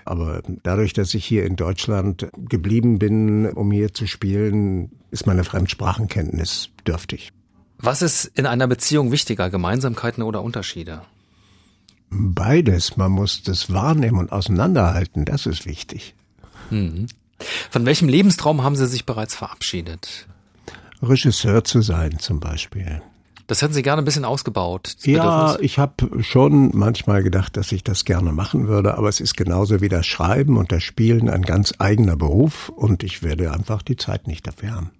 Aber 0.03 0.41
dadurch, 0.63 0.91
dass 0.91 1.13
ich 1.13 1.23
hier 1.23 1.45
in 1.45 1.55
Deutschland 1.55 2.27
geblieben 2.49 2.99
bin, 2.99 3.45
um 3.47 3.71
hier 3.71 3.93
zu 3.93 4.07
spielen, 4.07 4.91
ist 5.09 5.25
meine 5.25 5.45
Fremdsprachenkenntnis 5.45 6.69
dürftig. 6.85 7.31
Was 7.77 8.01
ist 8.01 8.25
in 8.35 8.45
einer 8.45 8.67
Beziehung 8.67 9.13
wichtiger, 9.13 9.49
Gemeinsamkeiten 9.49 10.21
oder 10.21 10.43
Unterschiede? 10.43 11.01
Beides. 12.09 12.97
Man 12.97 13.13
muss 13.13 13.41
das 13.41 13.71
wahrnehmen 13.71 14.17
und 14.17 14.33
auseinanderhalten. 14.33 15.23
Das 15.23 15.45
ist 15.45 15.65
wichtig. 15.65 16.13
Mhm. 16.69 17.07
Von 17.69 17.85
welchem 17.85 18.07
Lebenstraum 18.07 18.63
haben 18.63 18.75
Sie 18.75 18.87
sich 18.87 19.05
bereits 19.05 19.35
verabschiedet? 19.35 20.27
Regisseur 21.01 21.63
zu 21.63 21.81
sein 21.81 22.19
zum 22.19 22.39
Beispiel. 22.39 23.01
Das 23.47 23.61
hätten 23.61 23.73
Sie 23.73 23.81
gerne 23.81 24.01
ein 24.01 24.05
bisschen 24.05 24.23
ausgebaut. 24.23 24.95
Ja, 25.03 25.57
ich 25.59 25.77
habe 25.77 26.23
schon 26.23 26.71
manchmal 26.73 27.21
gedacht, 27.21 27.57
dass 27.57 27.71
ich 27.73 27.83
das 27.83 28.05
gerne 28.05 28.31
machen 28.31 28.69
würde, 28.69 28.97
aber 28.97 29.09
es 29.09 29.19
ist 29.19 29.35
genauso 29.35 29.81
wie 29.81 29.89
das 29.89 30.05
Schreiben 30.05 30.57
und 30.57 30.71
das 30.71 30.83
Spielen 30.83 31.29
ein 31.29 31.41
ganz 31.41 31.73
eigener 31.77 32.15
Beruf 32.15 32.69
und 32.69 33.03
ich 33.03 33.23
werde 33.23 33.51
einfach 33.51 33.81
die 33.81 33.97
Zeit 33.97 34.27
nicht 34.27 34.47
dafür 34.47 34.71
haben. 34.71 34.91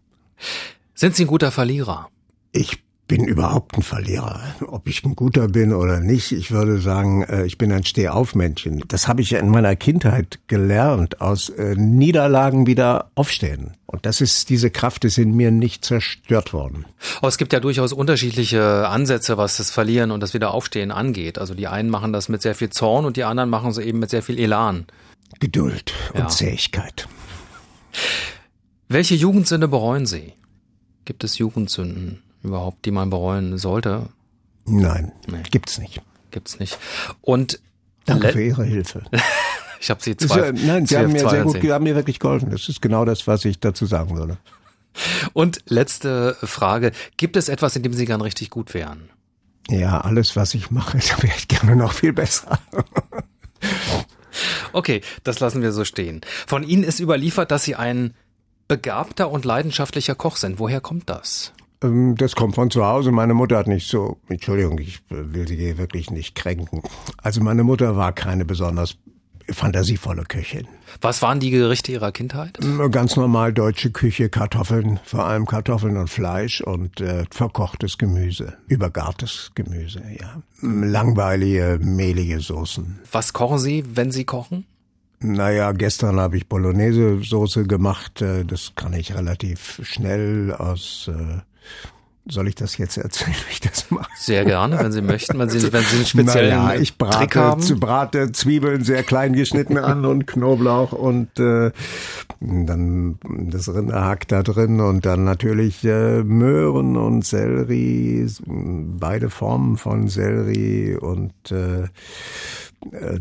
Sind 0.94 1.16
Sie 1.16 1.24
ein 1.24 1.28
guter 1.28 1.52
Verlierer? 1.52 2.10
Ich 2.52 2.84
bin 3.12 3.26
überhaupt 3.26 3.76
ein 3.76 3.82
Verlierer. 3.82 4.40
Ob 4.68 4.88
ich 4.88 5.04
ein 5.04 5.18
guter 5.18 5.50
bin 5.50 5.74
oder 5.74 6.00
nicht, 6.00 6.32
ich 6.32 6.50
würde 6.52 6.80
sagen, 6.80 7.24
äh, 7.24 7.46
ich 7.46 7.58
bin 7.58 7.70
ein 7.74 7.84
Stehaufmännchen. 7.84 8.86
Das 8.88 9.10
habe 9.10 9.22
ich 9.22 9.32
ja 9.32 9.40
in 9.40 9.50
meiner 9.50 9.76
Kindheit 9.76 10.40
gelernt, 10.48 11.20
aus 11.20 11.50
äh, 11.50 11.76
Niederlagen 11.76 12.68
wieder 12.68 13.12
aufstehen. 13.16 13.76
Und 13.86 14.06
das 14.06 14.22
ist, 14.22 14.50
diese 14.50 14.70
Kraft 14.70 15.04
ist 15.04 15.18
in 15.18 15.36
mir 15.36 15.52
nicht 15.52 15.84
zerstört 15.84 16.54
worden. 16.54 16.86
Aber 17.18 17.28
es 17.28 17.38
gibt 17.38 17.52
ja 17.52 17.60
durchaus 17.60 17.92
unterschiedliche 17.92 18.88
Ansätze, 18.88 19.38
was 19.38 19.58
das 19.58 19.72
Verlieren 19.72 20.12
und 20.12 20.22
das 20.22 20.34
Wiederaufstehen 20.34 20.92
angeht. 20.92 21.38
Also 21.38 21.54
die 21.54 21.68
einen 21.68 21.90
machen 21.90 22.14
das 22.14 22.30
mit 22.30 22.42
sehr 22.42 22.56
viel 22.56 22.70
Zorn 22.70 23.04
und 23.04 23.18
die 23.18 23.26
anderen 23.26 23.50
machen 23.50 23.72
es 23.72 23.78
eben 23.78 24.00
mit 24.00 24.10
sehr 24.10 24.24
viel 24.24 24.40
Elan. 24.40 24.86
Geduld 25.42 25.92
und 26.14 26.20
ja. 26.20 26.28
Zähigkeit. 26.30 27.10
Welche 28.88 29.16
Jugendsünde 29.16 29.68
bereuen 29.68 30.06
Sie? 30.06 30.32
Gibt 31.04 31.26
es 31.26 31.38
Jugendsünden 31.40 32.22
überhaupt, 32.44 32.86
die 32.86 32.92
man 32.92 33.10
bereuen 33.10 33.58
sollte? 33.58 34.10
Nein, 34.66 35.12
nee. 35.28 35.44
gibt's 35.50 35.78
nicht. 35.80 36.02
Gibt's 36.32 36.60
nicht. 36.60 36.78
Und 37.22 37.60
Danke 38.06 38.30
für 38.30 38.44
Ihre 38.44 38.64
Hilfe. 38.64 39.04
ich 39.80 39.90
habe 39.90 40.02
Sie 40.02 40.16
zwei. 40.18 40.52
Nein, 40.52 40.86
Sie 40.86 40.98
haben 40.98 41.12
mir 41.12 41.28
sehr 41.30 41.44
gut, 41.44 41.64
haben 41.64 41.84
mir 41.84 41.96
wirklich 41.96 42.20
geholfen. 42.20 42.50
Das 42.50 42.68
ist 42.70 42.82
genau 42.82 43.06
das, 43.06 43.28
was 43.28 43.46
ich 43.46 43.60
dazu 43.60 43.86
sagen 43.86 44.18
würde. 44.18 44.38
Und 45.34 45.62
letzte 45.68 46.36
Frage: 46.42 46.92
Gibt 47.18 47.38
es 47.38 47.50
etwas, 47.50 47.76
in 47.76 47.84
dem 47.84 47.94
Sie 47.94 48.06
gern 48.06 48.22
richtig 48.22 48.50
gut 48.50 48.74
wären? 48.74 49.10
Ja, 49.70 50.02
alles, 50.02 50.36
was 50.36 50.54
ich 50.54 50.72
mache, 50.72 50.98
da 50.98 51.24
wäre 51.24 51.36
ich 51.38 51.48
gerne 51.48 51.76
noch 51.76 51.94
viel 51.94 52.14
besser. 52.14 52.60
okay, 54.74 55.02
das 55.24 55.40
lassen 55.40 55.62
wir 55.62 55.72
so 55.72 55.86
stehen. 55.86 56.22
Von 56.48 56.64
Ihnen 56.64 56.84
ist 56.84 57.00
überliefert, 57.00 57.52
dass 57.52 57.64
Sie 57.64 57.76
ein 57.76 58.14
begabter 58.68 59.30
und 59.30 59.46
leidenschaftlicher 59.46 60.16
Koch 60.16 60.38
sind. 60.38 60.60
Woher 60.60 60.82
kommt 60.82 61.10
das? 61.10 61.54
Ähm, 61.82 62.16
das 62.16 62.36
kommt 62.36 62.56
von 62.56 62.72
zu 62.72 62.86
Hause. 62.86 63.12
Meine 63.12 63.34
Mutter 63.34 63.58
hat 63.58 63.68
nicht 63.68 63.88
so, 63.88 64.18
Entschuldigung, 64.30 64.80
ich 64.80 65.02
will 65.10 65.48
sie 65.48 65.78
wirklich 65.78 66.12
nicht 66.12 66.36
kränken. 66.36 66.82
Also 67.22 67.42
meine 67.42 67.64
Mutter 67.64 67.96
war 67.96 68.14
keine 68.14 68.46
besonders 68.46 68.98
fantasievolle 69.50 70.24
Köchin. 70.24 70.68
Was 71.02 71.22
waren 71.22 71.40
die 71.40 71.50
Gerichte 71.50 71.92
Ihrer 71.92 72.12
Kindheit? 72.12 72.60
Ganz 72.92 73.16
normal 73.16 73.54
deutsche 73.54 73.92
Küche, 73.92 74.30
Kartoffeln, 74.30 75.00
vor 75.04 75.26
allem 75.26 75.46
Kartoffeln 75.46 75.98
und 75.98 76.10
Fleisch 76.10 76.62
und 76.62 77.02
äh, 77.02 77.26
verkochtes 77.32 77.98
Gemüse, 77.98 78.58
übergartes 78.68 79.52
Gemüse, 79.56 80.02
ja. 80.20 80.42
Langweilige, 80.62 81.80
mehlige 81.82 82.40
Soßen. 82.40 83.00
Was 83.12 83.34
kochen 83.34 83.60
Sie, 83.60 83.84
wenn 83.96 84.12
Sie 84.12 84.26
kochen? 84.26 84.66
Naja, 85.20 85.72
gestern 85.72 86.20
habe 86.20 86.38
ich 86.38 86.48
Bolognese-Soße 86.48 87.66
gemacht. 87.66 88.22
Äh, 88.22 88.44
das 88.46 88.74
kann 88.76 88.94
ich 88.94 89.16
relativ 89.16 89.80
schnell 89.84 90.54
aus 90.54 91.10
äh, 91.14 91.42
soll 92.28 92.48
ich 92.48 92.56
das 92.56 92.78
jetzt 92.78 92.98
erzählen, 92.98 93.36
wie 93.48 93.52
ich 93.52 93.62
das 93.62 93.90
mache? 93.90 94.10
Sehr 94.16 94.46
gerne, 94.46 94.80
wenn 94.80 94.92
Sie 94.92 95.02
möchten, 95.02 95.40
wenn 95.40 95.50
Sie, 95.50 95.62
wenn 95.74 95.84
Sie 95.84 95.96
einen 95.98 96.06
speziellen 96.06 96.58
naja, 96.58 96.80
ich 96.80 96.98
brate, 96.98 97.18
Trick 97.18 97.36
haben. 97.36 97.80
brate 97.80 98.32
Zwiebeln 98.32 98.84
sehr 98.84 99.04
klein 99.04 99.34
geschnitten 99.34 99.78
an 99.78 100.06
und 100.12 100.28
Knoblauch 100.28 100.92
und 100.92 101.40
äh, 101.40 101.72
dann 102.40 103.20
das 103.24 103.74
Rinderhack 103.74 104.28
da 104.28 104.44
drin 104.44 104.80
und 104.80 105.06
dann 105.06 105.24
natürlich 105.24 105.84
äh, 105.84 106.24
Möhren 106.24 106.98
und 106.98 107.26
Sellerie, 107.26 108.28
beide 108.46 109.30
Formen 109.30 109.78
von 109.78 110.08
Sellerie 110.08 110.96
und 110.96 111.34
äh, 111.52 111.84
äh, 111.84 111.88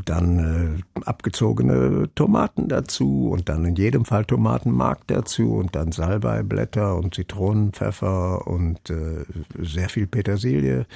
dann 0.04 0.82
äh, 0.94 1.00
abgezogene 1.04 2.08
Tomaten 2.14 2.68
dazu 2.68 3.30
und 3.30 3.48
dann 3.48 3.64
in 3.64 3.76
jedem 3.76 4.04
Fall 4.04 4.24
Tomatenmark 4.24 5.06
dazu 5.06 5.54
und 5.54 5.76
dann 5.76 5.92
Salbeiblätter 5.92 6.96
und 6.96 7.14
Zitronenpfeffer 7.14 8.46
und 8.46 8.90
äh, 8.90 9.24
sehr 9.58 9.88
viel 9.88 10.06
Petersilie. 10.06 10.86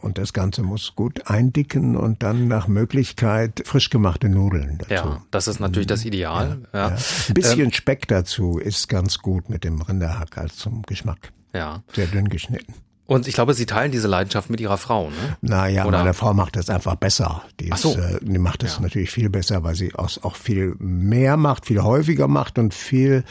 Und 0.00 0.18
das 0.18 0.34
Ganze 0.34 0.62
muss 0.62 0.94
gut 0.96 1.28
eindicken 1.28 1.96
und 1.96 2.22
dann 2.22 2.46
nach 2.46 2.68
Möglichkeit 2.68 3.62
frisch 3.64 3.88
gemachte 3.88 4.28
Nudeln 4.28 4.76
dazu. 4.78 4.92
Ja, 4.92 5.22
das 5.30 5.48
ist 5.48 5.60
natürlich 5.60 5.86
das 5.86 6.04
Ideal. 6.04 6.58
Ja, 6.74 6.78
ja. 6.78 6.88
ja. 6.90 6.96
Ein 7.28 7.34
bisschen 7.34 7.60
ähm, 7.60 7.72
Speck 7.72 8.06
dazu 8.08 8.58
ist 8.58 8.88
ganz 8.88 9.18
gut 9.18 9.48
mit 9.48 9.64
dem 9.64 9.80
Rinderhack 9.80 10.36
als 10.36 10.56
zum 10.56 10.82
Geschmack. 10.82 11.32
Ja. 11.54 11.82
Sehr 11.94 12.06
dünn 12.06 12.28
geschnitten. 12.28 12.74
Und 13.06 13.28
ich 13.28 13.34
glaube, 13.34 13.52
Sie 13.52 13.66
teilen 13.66 13.92
diese 13.92 14.08
Leidenschaft 14.08 14.48
mit 14.48 14.60
Ihrer 14.60 14.78
Frau, 14.78 15.10
ne? 15.10 15.36
Naja, 15.42 15.84
Oder? 15.84 15.98
meine 15.98 16.14
Frau 16.14 16.32
macht 16.32 16.56
das 16.56 16.70
einfach 16.70 16.94
besser. 16.94 17.42
Die, 17.60 17.68
ist, 17.68 17.82
so. 17.82 17.94
äh, 17.94 18.18
die 18.22 18.38
macht 18.38 18.62
das 18.62 18.76
ja. 18.76 18.82
natürlich 18.82 19.10
viel 19.10 19.28
besser, 19.28 19.62
weil 19.62 19.74
sie 19.74 19.94
auch, 19.94 20.10
auch 20.22 20.36
viel 20.36 20.74
mehr 20.78 21.36
macht, 21.36 21.66
viel 21.66 21.82
häufiger 21.82 22.28
macht 22.28 22.58
und 22.58 22.72
viel 22.72 23.24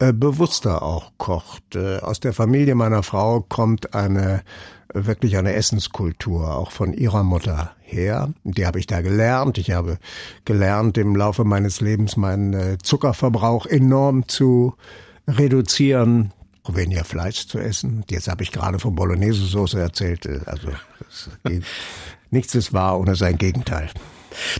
äh, 0.00 0.12
bewusster 0.12 0.82
auch 0.82 1.12
kocht. 1.16 1.76
Äh, 1.76 1.98
aus 1.98 2.18
der 2.18 2.32
Familie 2.32 2.74
meiner 2.74 3.04
Frau 3.04 3.40
kommt 3.40 3.94
eine 3.94 4.42
wirklich 4.92 5.36
eine 5.36 5.52
Essenskultur, 5.52 6.52
auch 6.52 6.72
von 6.72 6.92
ihrer 6.92 7.22
Mutter 7.22 7.70
her. 7.82 8.30
Die 8.42 8.66
habe 8.66 8.80
ich 8.80 8.88
da 8.88 9.02
gelernt. 9.02 9.58
Ich 9.58 9.70
habe 9.70 9.98
gelernt, 10.44 10.98
im 10.98 11.14
Laufe 11.14 11.44
meines 11.44 11.80
Lebens 11.80 12.16
meinen 12.16 12.54
äh, 12.54 12.78
Zuckerverbrauch 12.82 13.66
enorm 13.66 14.26
zu 14.26 14.74
reduzieren 15.28 16.32
weniger 16.76 17.04
Fleisch 17.04 17.46
zu 17.46 17.58
essen. 17.58 18.04
Jetzt 18.10 18.28
habe 18.28 18.42
ich 18.42 18.52
gerade 18.52 18.78
von 18.78 18.94
Bolognese-Soße 18.94 19.80
erzählt. 19.80 20.28
Also 20.46 20.68
nichts 22.30 22.54
ist 22.54 22.72
wahr 22.72 22.98
ohne 22.98 23.16
sein 23.16 23.38
Gegenteil. 23.38 23.90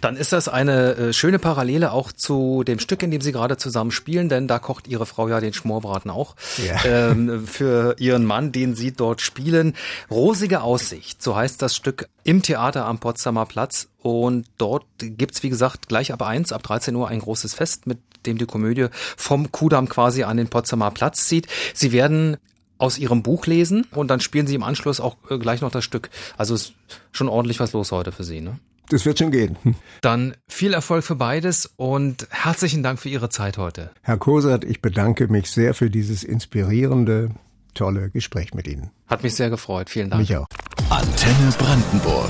Dann 0.01 0.17
ist 0.17 0.33
das 0.33 0.49
eine 0.49 0.97
äh, 0.97 1.13
schöne 1.13 1.39
Parallele 1.39 1.93
auch 1.93 2.13
zu 2.13 2.65
dem 2.65 2.79
Stück, 2.79 3.03
in 3.03 3.11
dem 3.11 3.21
Sie 3.21 3.33
gerade 3.33 3.57
zusammen 3.57 3.91
spielen, 3.91 4.29
denn 4.29 4.49
da 4.49 4.59
kocht 4.59 4.89
Ihre 4.89 5.07
Frau 5.07 5.29
ja 5.29 5.41
den 5.41 5.53
Schmorbraten 5.53 6.11
auch 6.11 6.37
ja. 6.65 6.85
ähm, 6.85 7.47
für 7.47 7.97
Ihren 7.99 8.25
Mann, 8.25 8.53
den 8.53 8.75
Sie 8.75 8.93
dort 8.93 9.21
spielen. 9.21 9.75
Rosige 10.11 10.63
Aussicht, 10.63 11.23
so 11.23 11.37
heißt 11.37 11.61
das 11.63 11.77
Stück 11.77 12.09
im 12.25 12.43
Theater 12.43 12.87
am 12.87 12.99
Potsdamer 12.99 13.47
Platz. 13.47 13.89
Und 14.03 14.47
dort 14.59 14.87
gibt's 14.99 15.43
wie 15.43 15.51
gesagt, 15.51 15.89
gleich 15.89 16.13
ab 16.13 16.23
eins, 16.23 16.53
ab 16.53 16.63
13 16.63 16.95
Uhr 16.97 17.09
ein 17.09 17.21
großes 17.21 17.55
Fest, 17.55 17.87
mit 17.87 17.99
dem 18.27 18.39
die 18.39 18.47
Komödie 18.47 18.87
vom 19.17 19.53
Kudamm 19.53 19.89
quasi 19.89 20.23
an 20.23 20.37
den 20.37 20.49
Potsdamer 20.49 20.91
Platz 20.91 21.27
zieht. 21.27 21.47
Sie 21.75 21.93
werden 21.93 22.37
aus 22.81 22.99
ihrem 22.99 23.23
Buch 23.23 23.47
lesen 23.47 23.87
und 23.93 24.09
dann 24.09 24.21
spielen 24.21 24.47
sie 24.47 24.55
im 24.55 24.63
Anschluss 24.63 25.01
auch 25.01 25.17
äh, 25.29 25.39
gleich 25.39 25.61
noch 25.61 25.71
das 25.71 25.85
Stück. 25.85 26.11
Also 26.37 26.55
ist 26.55 26.73
schon 27.13 27.29
ordentlich 27.29 27.61
was 27.61 27.73
los 27.73 27.93
heute 27.93 28.11
für 28.11 28.25
Sie, 28.25 28.41
ne? 28.41 28.59
Das 28.91 29.07
wird 29.07 29.21
schon 29.21 29.31
gehen. 29.31 29.57
Dann 30.03 30.35
viel 30.49 30.75
Erfolg 30.75 31.05
für 31.05 31.15
beides 31.15 31.73
und 31.77 32.27
herzlichen 32.31 32.83
Dank 32.83 32.99
für 32.99 33.09
Ihre 33.09 33.31
Zeit 33.31 33.57
heute. 33.57 33.93
Herr 34.03 34.19
Kosert, 34.19 34.65
ich 34.65 34.83
bedanke 34.83 35.29
mich 35.29 35.51
sehr 35.51 35.75
für 35.75 35.91
dieses 35.91 36.25
inspirierende, 36.25 37.31
tolle 37.75 38.11
Gespräch 38.11 38.53
mit 38.53 38.67
Ihnen. 38.67 38.91
Hat 39.07 39.23
mich 39.23 39.35
sehr 39.35 39.49
gefreut. 39.49 39.89
Vielen 39.91 40.11
Dank. 40.11 40.21
Mich 40.21 40.37
auch. 40.37 40.47
Antenne 40.91 41.53
Brandenburg. 41.57 42.29